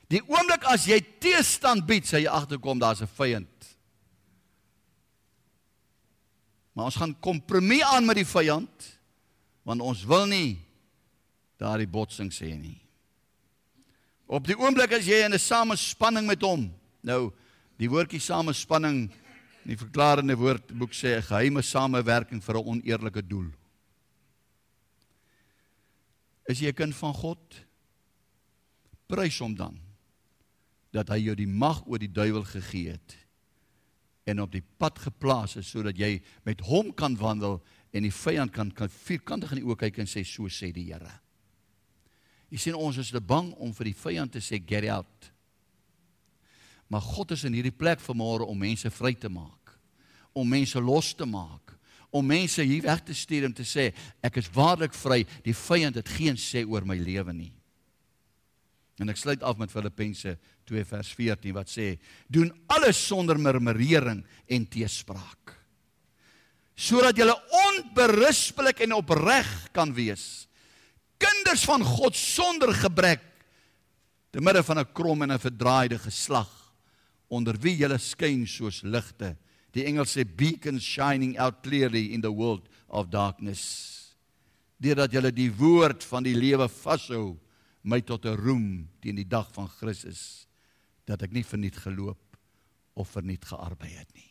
Die 0.09 0.23
oomblik 0.27 0.64
as 0.64 0.87
jy 0.87 0.99
teestand 1.21 1.87
bied, 1.87 2.05
sê 2.05 2.25
jy 2.25 2.27
agterkom 2.27 2.79
daar's 2.79 3.03
'n 3.03 3.07
vyand. 3.07 3.77
Maar 6.73 6.85
ons 6.85 6.97
gaan 6.97 7.21
kompromie 7.21 7.85
aan 7.85 8.07
met 8.07 8.16
die 8.16 8.27
vyand 8.27 8.99
want 9.62 9.81
ons 9.81 10.05
wil 10.05 10.27
nie 10.27 10.59
daardie 11.61 11.88
botsing 11.90 12.32
sê 12.32 12.54
nie. 12.56 12.78
Op 14.30 14.46
die 14.46 14.56
oomblik 14.56 14.94
as 14.96 15.06
jy 15.06 15.24
in 15.26 15.34
'n 15.34 15.38
samespanning 15.38 16.26
met 16.26 16.42
hom, 16.42 16.70
nou 17.02 17.32
die 17.76 17.88
woordjie 17.88 18.20
samespanning 18.20 19.11
in 19.64 19.72
die 19.72 19.76
verklarende 19.76 20.36
woordboek 20.36 20.92
sê 20.92 21.16
'n 21.16 21.22
geheime 21.22 21.62
samewerking 21.62 22.42
vir 22.42 22.56
'n 22.56 22.66
oneerlike 22.66 23.22
doel. 23.26 23.50
Is 26.48 26.61
jy 26.61 26.68
'n 26.68 26.74
kind 26.74 26.94
van 26.94 27.14
God? 27.14 27.66
Prys 29.06 29.38
hom 29.38 29.54
dan 29.54 29.78
dat 30.92 31.08
hy 31.08 31.18
jou 31.18 31.34
die 31.34 31.46
mag 31.46 31.86
oor 31.86 31.98
die 31.98 32.12
duiwel 32.12 32.44
gegee 32.44 32.90
het 32.90 33.16
en 34.24 34.40
op 34.40 34.52
die 34.52 34.62
pad 34.78 34.98
geplaas 34.98 35.56
is 35.56 35.70
sodat 35.70 35.98
jy 35.98 36.20
met 36.44 36.61
hom 36.61 36.92
kan 36.94 37.16
wandel 37.16 37.61
en 37.92 38.02
die 38.02 38.14
vyand 38.14 38.52
kan 38.52 38.70
kan 38.70 38.88
vierkantig 38.88 39.52
in 39.52 39.62
die 39.62 39.66
oë 39.66 39.76
kyk 39.76 39.98
en 39.98 40.06
sê 40.06 40.24
so 40.24 40.48
sê 40.48 40.72
die 40.72 40.92
Here. 40.92 41.20
Jy 42.51 42.59
sien 42.59 42.78
ons 42.78 42.98
is 42.98 43.12
te 43.14 43.22
bang 43.22 43.53
om 43.62 43.72
vir 43.76 43.92
die 43.92 43.96
vyand 43.96 44.34
te 44.34 44.42
sê 44.42 44.59
get 44.59 44.88
out. 44.90 45.30
Maar 46.90 47.05
God 47.07 47.36
is 47.36 47.44
in 47.46 47.55
hierdie 47.55 47.74
plek 47.74 48.03
vanmôre 48.03 48.48
om 48.51 48.59
mense 48.59 48.90
vry 48.90 49.14
te 49.14 49.30
maak. 49.30 49.76
Om 50.34 50.48
mense 50.51 50.82
los 50.82 51.12
te 51.14 51.26
maak. 51.26 51.76
Om 52.11 52.26
mense 52.26 52.64
hier 52.66 52.82
weg 52.82 53.05
te 53.07 53.14
stuur 53.14 53.46
om 53.46 53.55
te 53.55 53.66
sê 53.66 53.92
ek 54.26 54.40
is 54.42 54.51
waarlik 54.51 54.96
vry. 54.98 55.22
Die 55.46 55.55
vyand 55.55 56.01
het 56.01 56.11
geen 56.18 56.38
sê 56.38 56.64
oor 56.66 56.86
my 56.86 56.98
lewe 56.98 57.34
nie. 57.36 57.53
En 59.01 59.09
ek 59.09 59.16
sluit 59.16 59.42
af 59.46 59.57
met 59.57 59.72
Filippense 59.72 60.34
2 60.68 60.84
vers 60.84 61.14
14 61.16 61.55
wat 61.57 61.70
sê: 61.70 61.94
"Doen 62.28 62.51
alles 62.68 62.98
sonder 63.07 63.38
murmurering 63.38 64.24
en 64.46 64.66
teespraak, 64.66 65.55
sodat 66.76 67.16
julle 67.16 67.36
onberispelik 67.68 68.80
en 68.80 68.98
opreg 68.98 69.70
kan 69.72 69.94
wees, 69.94 70.48
kinders 71.21 71.66
van 71.68 71.85
God 71.85 72.16
sonder 72.16 72.73
gebrek, 72.75 73.23
te 74.31 74.41
midde 74.41 74.62
van 74.62 74.79
'n 74.79 74.93
krom 74.93 75.23
en 75.23 75.33
'n 75.33 75.39
verdraaide 75.39 75.99
geslag, 75.99 76.51
onder 77.29 77.55
wie 77.59 77.77
julle 77.77 77.99
skyn 77.99 78.47
soos 78.47 78.83
ligte." 78.83 79.37
Die 79.73 79.85
Engels 79.85 80.16
sê 80.16 80.25
beacons 80.25 80.83
shining 80.83 81.39
out 81.39 81.62
clearly 81.62 82.12
in 82.12 82.21
the 82.21 82.33
world 82.33 82.68
of 82.89 83.11
darkness. 83.11 84.16
Deurdat 84.81 85.12
julle 85.12 85.33
die 85.33 85.51
woord 85.53 86.05
van 86.05 86.23
die 86.23 86.35
lewe 86.35 86.68
vashou 86.68 87.39
my 87.83 88.01
tot 88.01 88.25
'n 88.25 88.37
roem 88.37 88.89
teen 89.01 89.16
die 89.16 89.29
dag 89.29 89.53
van 89.53 89.68
Christus 89.68 90.47
dat 91.07 91.23
ek 91.23 91.33
nie 91.33 91.45
verniet 91.45 91.77
geloop 91.77 92.37
of 92.95 93.09
verniet 93.09 93.45
gearbei 93.45 93.91
het 93.97 94.12
nie. 94.14 94.31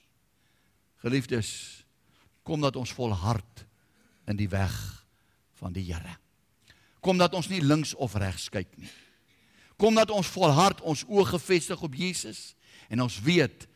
Geliefdes, 0.98 1.84
kom 2.44 2.62
dat 2.62 2.76
ons 2.76 2.92
volhard 2.92 3.66
in 4.28 4.38
die 4.40 4.50
weg 4.50 5.06
van 5.60 5.74
die 5.74 5.94
Here. 5.94 6.18
Kom 7.00 7.18
dat 7.18 7.34
ons 7.34 7.48
nie 7.48 7.62
links 7.64 7.94
of 7.96 8.16
regs 8.20 8.50
kyk 8.52 8.72
nie. 8.78 8.90
Kom 9.80 9.96
dat 9.96 10.12
ons 10.12 10.28
volhard 10.28 10.82
ons 10.82 11.06
oë 11.08 11.26
gefestig 11.32 11.82
op 11.82 11.94
Jesus 11.96 12.54
en 12.92 13.06
ons 13.06 13.20
weet 13.24 13.68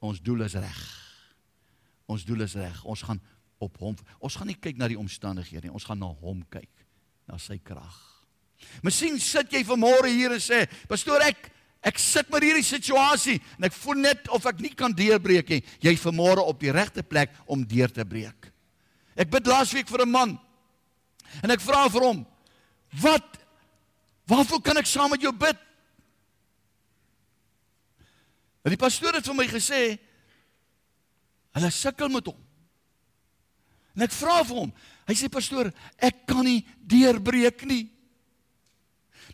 ons 0.00 0.20
doel 0.20 0.44
is 0.44 0.56
reg. 0.56 0.80
Ons 2.10 2.24
doel 2.28 2.44
is 2.44 2.56
reg. 2.58 2.84
Ons 2.84 3.04
gaan 3.06 3.20
op 3.60 3.76
hom. 3.80 3.96
Ons 4.18 4.36
gaan 4.40 4.48
nie 4.50 4.58
kyk 4.58 4.80
na 4.80 4.88
die 4.90 4.98
omstandighede 4.98 5.68
nie. 5.68 5.74
Ons 5.76 5.86
gaan 5.88 6.00
na 6.00 6.08
hom 6.22 6.42
kyk, 6.52 6.70
na 7.28 7.38
sy 7.40 7.58
krag. 7.62 7.98
Miskien 8.84 9.16
sit 9.20 9.52
jy 9.52 9.62
vanmôre 9.64 10.10
hier 10.12 10.32
en 10.32 10.40
sê, 10.40 10.66
"Pastoor, 10.88 11.20
ek 11.22 11.50
ek 11.82 11.98
sit 11.98 12.28
met 12.30 12.42
hierdie 12.42 12.64
situasie 12.64 13.40
en 13.58 13.64
ek 13.64 13.72
voel 13.72 13.94
net 13.94 14.28
of 14.28 14.44
ek 14.46 14.60
nie 14.60 14.74
kan 14.74 14.92
deurbreek 14.92 15.48
nie." 15.48 15.62
Jy 15.80 15.92
is 15.92 16.00
vanmôre 16.00 16.44
op 16.44 16.60
die 16.60 16.72
regte 16.72 17.02
plek 17.02 17.30
om 17.46 17.64
deur 17.64 17.88
te 17.88 18.04
breek. 18.04 18.52
Ek 19.16 19.30
bid 19.30 19.46
laasweek 19.46 19.88
vir 19.88 20.02
'n 20.02 20.10
man. 20.10 20.40
En 21.42 21.50
ek 21.50 21.62
vra 21.62 21.88
vir 21.88 22.02
hom, 22.02 22.26
"Wat 23.00 23.38
waarvoor 24.26 24.62
kan 24.62 24.76
ek 24.76 24.86
saam 24.86 25.10
met 25.10 25.20
jou 25.20 25.32
bid?" 25.32 25.56
En 28.64 28.70
die 28.70 28.76
pastoor 28.76 29.14
het 29.14 29.26
vir 29.26 29.34
my 29.34 29.46
gesê, 29.46 29.98
"Hulle 31.52 31.70
sukkel 31.70 32.08
met 32.08 32.26
hom." 32.26 32.36
En 33.96 34.02
ek 34.02 34.12
vra 34.12 34.44
vir 34.44 34.56
hom, 34.56 34.72
hy 35.06 35.14
sê 35.14 35.28
pastoor, 35.28 35.72
"Ek 35.98 36.26
kan 36.26 36.44
nie 36.44 36.66
deurbreek 36.86 37.64
nie." 37.64 37.90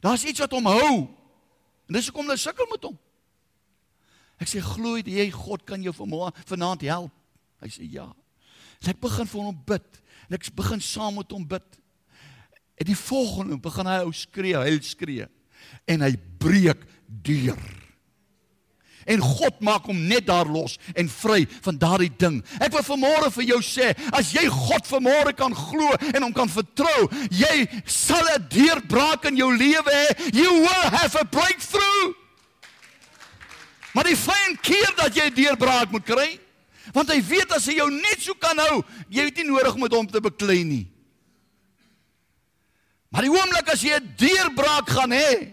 Daar's 0.01 0.25
iets 0.25 0.41
wat 0.41 0.53
hom 0.53 0.67
hou. 0.67 1.09
En 1.87 1.95
dis 1.95 2.09
hoekom 2.09 2.27
hulle 2.27 2.41
sukkel 2.41 2.67
met 2.71 2.83
hom. 2.83 2.99
Ek 4.43 4.51
sê 4.51 4.61
glo 4.61 4.99
jy 4.99 5.31
God 5.33 5.65
kan 5.65 5.83
jou 5.83 5.95
vanaand 5.97 6.83
help? 6.83 7.13
Hy 7.63 7.69
sê 7.73 7.87
ja. 7.89 8.15
En 8.83 8.93
ek 8.93 9.01
begin 9.01 9.27
vir 9.27 9.41
hom 9.41 9.63
bid. 9.67 10.01
En 10.29 10.37
ek 10.37 10.49
begin 10.59 10.83
saam 10.85 11.17
met 11.17 11.31
hom 11.33 11.47
bid. 11.49 11.79
En 12.77 12.87
die 12.87 12.99
volgende 12.99 13.57
begin 13.59 13.87
hy 13.87 14.03
ou 14.05 14.13
skree, 14.13 14.57
hy 14.57 14.79
skree. 14.85 15.27
En 15.89 16.05
hy 16.05 16.13
breek 16.39 16.85
deur 17.07 17.77
en 19.07 19.23
God 19.23 19.61
maak 19.65 19.87
hom 19.87 19.99
net 20.11 20.27
daar 20.27 20.49
los 20.51 20.77
en 20.99 21.09
vry 21.11 21.45
van 21.65 21.79
daardie 21.79 22.13
ding. 22.19 22.41
Ek 22.59 22.75
wil 22.75 22.85
vanmôre 22.87 23.31
vir 23.39 23.49
jou 23.53 23.61
sê, 23.65 23.93
as 24.13 24.33
jy 24.35 24.47
God 24.51 24.89
vanmôre 24.91 25.35
kan 25.39 25.55
glo 25.55 25.95
en 26.11 26.27
hom 26.27 26.35
kan 26.35 26.51
vertrou, 26.51 27.09
jy 27.31 27.67
sal 27.87 28.27
'n 28.35 28.49
deurbraak 28.51 29.25
in 29.31 29.37
jou 29.37 29.51
lewe 29.55 29.91
hê. 29.91 30.35
You 30.35 30.53
will 30.67 30.91
have 30.91 31.15
a 31.17 31.25
breakthrough. 31.25 32.15
Maar 33.95 34.05
die 34.05 34.17
fyn 34.17 34.59
keer 34.61 34.93
dat 34.97 35.15
jy 35.15 35.31
'n 35.31 35.35
deurbraak 35.35 35.91
moet 35.91 36.05
kry, 36.05 36.39
want 36.93 37.09
hy 37.09 37.23
weet 37.23 37.53
as 37.53 37.67
hy 37.67 37.77
jou 37.77 37.91
net 37.91 38.21
so 38.21 38.35
kan 38.35 38.59
hou, 38.59 38.85
jy 39.09 39.25
het 39.25 39.37
nie 39.37 39.45
nodig 39.45 39.75
om 39.75 39.81
met 39.81 39.93
hom 39.93 40.07
te 40.07 40.21
beklei 40.21 40.65
nie. 40.65 40.96
Maar 43.11 43.27
die 43.27 43.33
oomblik 43.33 43.71
as 43.73 43.83
jy 43.83 43.95
'n 43.97 44.15
deurbraak 44.17 44.91
gaan 44.91 45.13
hê, 45.13 45.53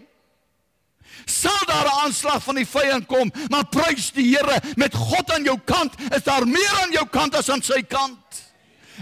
sal 1.26 1.64
daar 1.66 1.86
'n 1.86 1.98
aanslag 2.04 2.42
van 2.42 2.54
die 2.54 2.66
vyand 2.66 3.06
kom, 3.06 3.32
maar 3.48 3.64
prys 3.64 4.10
die 4.12 4.36
Here, 4.36 4.60
met 4.76 4.94
God 4.94 5.32
aan 5.32 5.44
jou 5.44 5.58
kant, 5.64 5.94
is 6.16 6.22
daar 6.22 6.46
meer 6.46 6.80
aan 6.82 6.92
jou 6.92 7.06
kant 7.06 7.34
as 7.34 7.48
aan 7.48 7.62
sy 7.62 7.82
kant. 7.82 8.20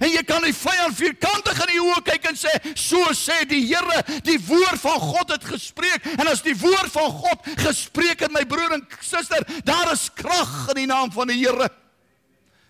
En 0.01 0.09
jy 0.09 0.23
kan 0.25 0.41
die 0.43 0.55
vyand 0.55 0.97
vierkantig 0.97 1.59
in 1.61 1.73
die 1.75 1.83
oë 1.83 2.03
kyk 2.07 2.25
en 2.31 2.37
sê, 2.37 2.53
so 2.75 3.13
sê 3.13 3.45
die 3.45 3.67
Here, 3.67 4.03
die 4.25 4.39
woord 4.47 4.81
van 4.81 5.01
God 5.01 5.35
het 5.35 5.45
gespreek 5.45 6.07
en 6.17 6.29
as 6.29 6.41
die 6.43 6.57
woord 6.57 6.93
van 6.95 7.11
God 7.11 7.39
gespreek 7.61 8.21
het 8.21 8.33
my 8.33 8.45
broer 8.49 8.73
en 8.73 8.87
suster, 9.01 9.45
daar 9.65 9.93
is 9.93 10.09
krag 10.15 10.69
in 10.69 10.75
die 10.75 10.87
naam 10.87 11.13
van 11.13 11.29
die 11.29 11.43
Here. 11.45 11.69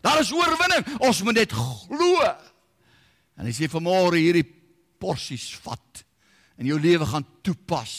Daar 0.02 0.18
is 0.20 0.32
oorwinning. 0.34 0.82
Ons 0.98 1.22
moet 1.22 1.38
net 1.38 1.52
glo. 1.54 2.18
En 3.38 3.46
as 3.46 3.60
jy 3.62 3.68
vanmôre 3.70 4.18
hierdie 4.18 4.61
porsies 5.02 5.50
vat 5.64 6.04
en 6.60 6.68
jou 6.68 6.78
lewe 6.78 7.06
gaan 7.08 7.26
toepas, 7.42 7.92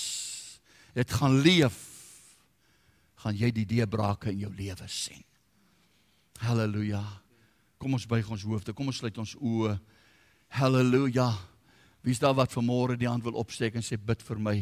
dit 0.95 1.15
gaan 1.19 1.39
leef, 1.43 1.77
gaan 3.23 3.35
jy 3.35 3.51
die 3.55 3.67
deurbrake 3.67 4.31
in 4.31 4.43
jou 4.45 4.51
lewe 4.55 4.87
sien. 4.91 5.23
Halleluja. 6.43 7.01
Kom 7.79 7.95
ons 7.97 8.07
buig 8.07 8.27
ons 8.31 8.45
hoofde, 8.47 8.75
kom 8.75 8.87
ons 8.91 8.99
sluit 8.99 9.17
ons 9.19 9.35
oë. 9.39 9.75
Halleluja. 10.59 11.29
Wie 12.03 12.11
is 12.15 12.21
daar 12.21 12.35
wat 12.35 12.53
vanmôre 12.55 12.97
die 12.99 13.07
hand 13.07 13.23
wil 13.23 13.39
opsteek 13.39 13.75
en 13.79 13.85
sê 13.85 13.97
bid 13.99 14.23
vir 14.23 14.39
my? 14.39 14.57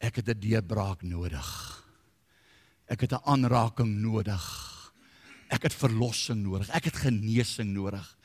Ek 0.00 0.16
het 0.16 0.28
'n 0.28 0.40
deurbraak 0.40 1.02
nodig. 1.02 1.48
Ek 2.88 3.00
het 3.00 3.12
'n 3.12 3.24
aanraking 3.24 4.00
nodig. 4.00 4.44
Ek 5.50 5.62
het 5.62 5.74
verlossing 5.74 6.42
nodig. 6.42 6.68
Ek 6.70 6.84
het 6.84 6.96
genesing 6.96 7.72
nodig. 7.74 8.16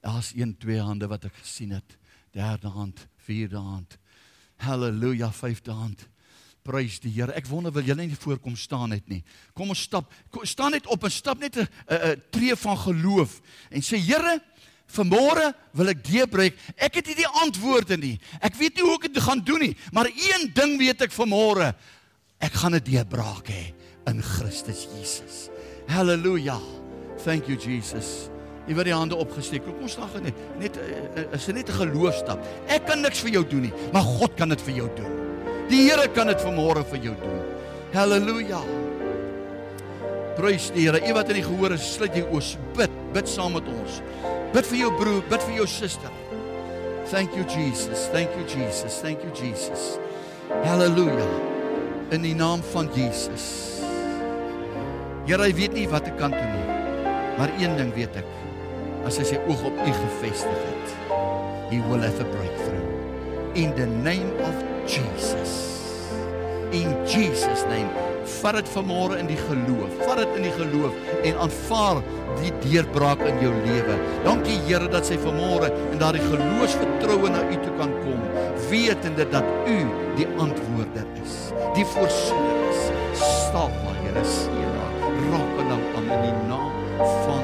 Daar's 0.00 0.32
1 0.34 0.56
2 0.58 0.80
hande 0.80 1.06
wat 1.08 1.24
ek 1.24 1.34
gesien 1.42 1.70
het. 1.70 1.96
Derde 2.34 2.68
hand, 2.68 3.06
vierde 3.26 3.60
hand. 3.62 3.98
Halleluja, 4.56 5.30
vyfde 5.32 5.72
hand. 5.72 6.08
Prys 6.64 6.96
die 7.04 7.12
Here. 7.12 7.34
Ek 7.36 7.46
wonder 7.46 7.72
wil 7.74 7.84
julle 7.84 8.06
nie 8.08 8.16
voorkom 8.16 8.56
staan 8.56 8.94
net 8.94 9.06
nie. 9.12 9.20
Kom 9.54 9.70
ons 9.74 9.84
stap. 9.84 10.08
Kom, 10.32 10.46
staan 10.48 10.72
net 10.74 10.88
op 10.90 11.04
en 11.04 11.12
stap 11.12 11.38
net 11.38 11.56
'n 11.56 11.68
'n 11.90 12.22
tree 12.30 12.56
van 12.56 12.78
geloof 12.78 13.40
en 13.70 13.80
sê 13.82 13.98
Here, 14.00 14.40
vanmôre 14.88 15.54
wil 15.72 15.88
ek 15.88 16.04
deurbreek. 16.04 16.58
Ek 16.76 16.94
het 16.94 17.06
nie 17.06 17.14
die 17.14 17.28
antwoorde 17.42 17.96
nie. 17.96 18.18
Ek 18.40 18.54
weet 18.54 18.76
nie 18.76 18.82
hoe 18.82 18.94
ek 18.94 19.12
dit 19.12 19.22
gaan 19.22 19.44
doen 19.44 19.60
nie, 19.60 19.76
maar 19.92 20.06
een 20.06 20.52
ding 20.54 20.78
weet 20.78 21.02
ek 21.02 21.12
vanmôre. 21.12 21.74
Ek 22.40 22.52
gaan 22.52 22.74
'n 22.74 22.82
deurbraak 22.82 23.48
hê 23.48 23.74
in 24.06 24.22
Christus 24.22 24.88
Jesus. 24.96 25.50
Halleluja. 25.86 26.58
Thank 27.24 27.46
you 27.46 27.56
Jesus. 27.56 28.33
Jy 28.64 28.74
word 28.78 28.88
die 28.88 28.96
hande 28.96 29.16
opgesteek. 29.20 29.64
Kom 29.66 29.82
ons 29.84 29.92
staan 29.92 30.24
net. 30.24 30.38
Net 30.60 30.78
eh, 30.80 31.26
is 31.36 31.44
dit 31.44 31.54
net 31.54 31.68
'n 31.68 31.78
geloofstap. 31.82 32.40
Ek 32.68 32.86
kan 32.86 33.02
niks 33.02 33.20
vir 33.20 33.30
jou 33.30 33.44
doen 33.44 33.62
nie, 33.68 33.72
maar 33.92 34.02
God 34.02 34.36
kan 34.36 34.48
dit 34.48 34.60
vir 34.60 34.74
jou 34.74 34.88
doen. 34.96 35.12
Die 35.68 35.88
Here 35.88 36.08
kan 36.08 36.26
dit 36.26 36.40
vanmôre 36.40 36.84
vir 36.84 36.98
jou 36.98 37.14
doen. 37.14 37.40
Halleluja. 37.92 38.60
Prys 40.36 40.70
die 40.70 40.88
Here. 40.88 41.00
U 41.00 41.12
wat 41.14 41.28
in 41.28 41.36
die 41.36 41.44
gehoor 41.44 41.72
is, 41.72 41.94
sluit 41.94 42.14
jou 42.14 42.26
oë. 42.32 42.56
Bid, 42.76 42.90
bid 43.12 43.28
saam 43.28 43.52
met 43.52 43.68
ons. 43.68 44.00
Bid 44.52 44.66
vir 44.66 44.78
jou 44.78 44.90
broer, 44.96 45.22
bid 45.28 45.42
vir 45.42 45.56
jou 45.56 45.66
suster. 45.66 46.10
Thank 47.10 47.36
you 47.36 47.44
Jesus. 47.44 48.08
Thank 48.12 48.30
you 48.36 48.44
Jesus. 48.48 49.00
Thank 49.00 49.22
you 49.22 49.30
Jesus. 49.30 49.98
Halleluja. 50.64 51.28
In 52.10 52.22
die 52.22 52.34
naam 52.34 52.62
van 52.72 52.88
Jesus. 52.94 53.80
Here, 55.26 55.40
hy 55.40 55.52
weet 55.56 55.72
nie 55.72 55.86
wat 55.88 56.08
ek 56.08 56.18
kan 56.20 56.32
doen 56.32 56.50
nie. 56.52 56.64
Maar 57.38 57.52
een 57.58 57.76
ding 57.76 57.92
weet 57.96 58.16
ek. 58.20 58.43
As 59.04 59.18
hy 59.20 59.24
sy 59.28 59.38
oog 59.44 59.66
op 59.68 59.80
U 59.84 59.92
gefestig 59.92 60.60
het, 60.64 60.92
he 61.68 61.80
will 61.90 62.00
have 62.00 62.20
a 62.22 62.28
breakthrough. 62.32 62.88
In 63.54 63.74
the 63.76 63.86
name 63.86 64.32
of 64.40 64.54
Jesus. 64.88 65.52
In 66.72 66.88
Jesus 67.04 67.66
name. 67.68 67.90
Vat 68.40 68.56
dit 68.56 68.70
vanmôre 68.72 69.18
in 69.20 69.28
die 69.28 69.38
geloof. 69.38 69.92
Vat 70.06 70.22
dit 70.22 70.38
in 70.38 70.46
die 70.48 70.54
geloof 70.56 70.96
en 71.20 71.42
aanvaar 71.44 72.00
die 72.40 72.52
deurbraak 72.64 73.20
in 73.28 73.42
jou 73.44 73.52
lewe. 73.66 73.98
Dankie 74.24 74.56
Here 74.64 74.88
dat 74.90 75.04
sy 75.06 75.20
vanmôre 75.20 75.68
in 75.92 76.00
daardie 76.00 76.24
geloofsvertroue 76.24 77.30
na 77.30 77.44
U 77.44 77.60
toe 77.60 77.74
kan 77.78 77.92
kom, 78.00 78.24
wetende 78.70 79.28
dat 79.36 79.46
U 79.68 79.78
die 80.16 80.28
antwoorder 80.40 81.04
is, 81.20 81.36
die 81.76 81.86
voorsiener 81.92 82.68
is. 82.72 82.86
Stap 83.20 83.76
maar 83.84 84.00
Here 84.06 84.24
seën 84.32 84.78
haar. 84.80 84.92
Raak 85.28 85.60
aan 85.60 85.74
hom 85.76 85.88
aan 86.00 86.12
in 86.16 86.24
die 86.30 86.38
naam 86.48 86.72
van. 87.26 87.43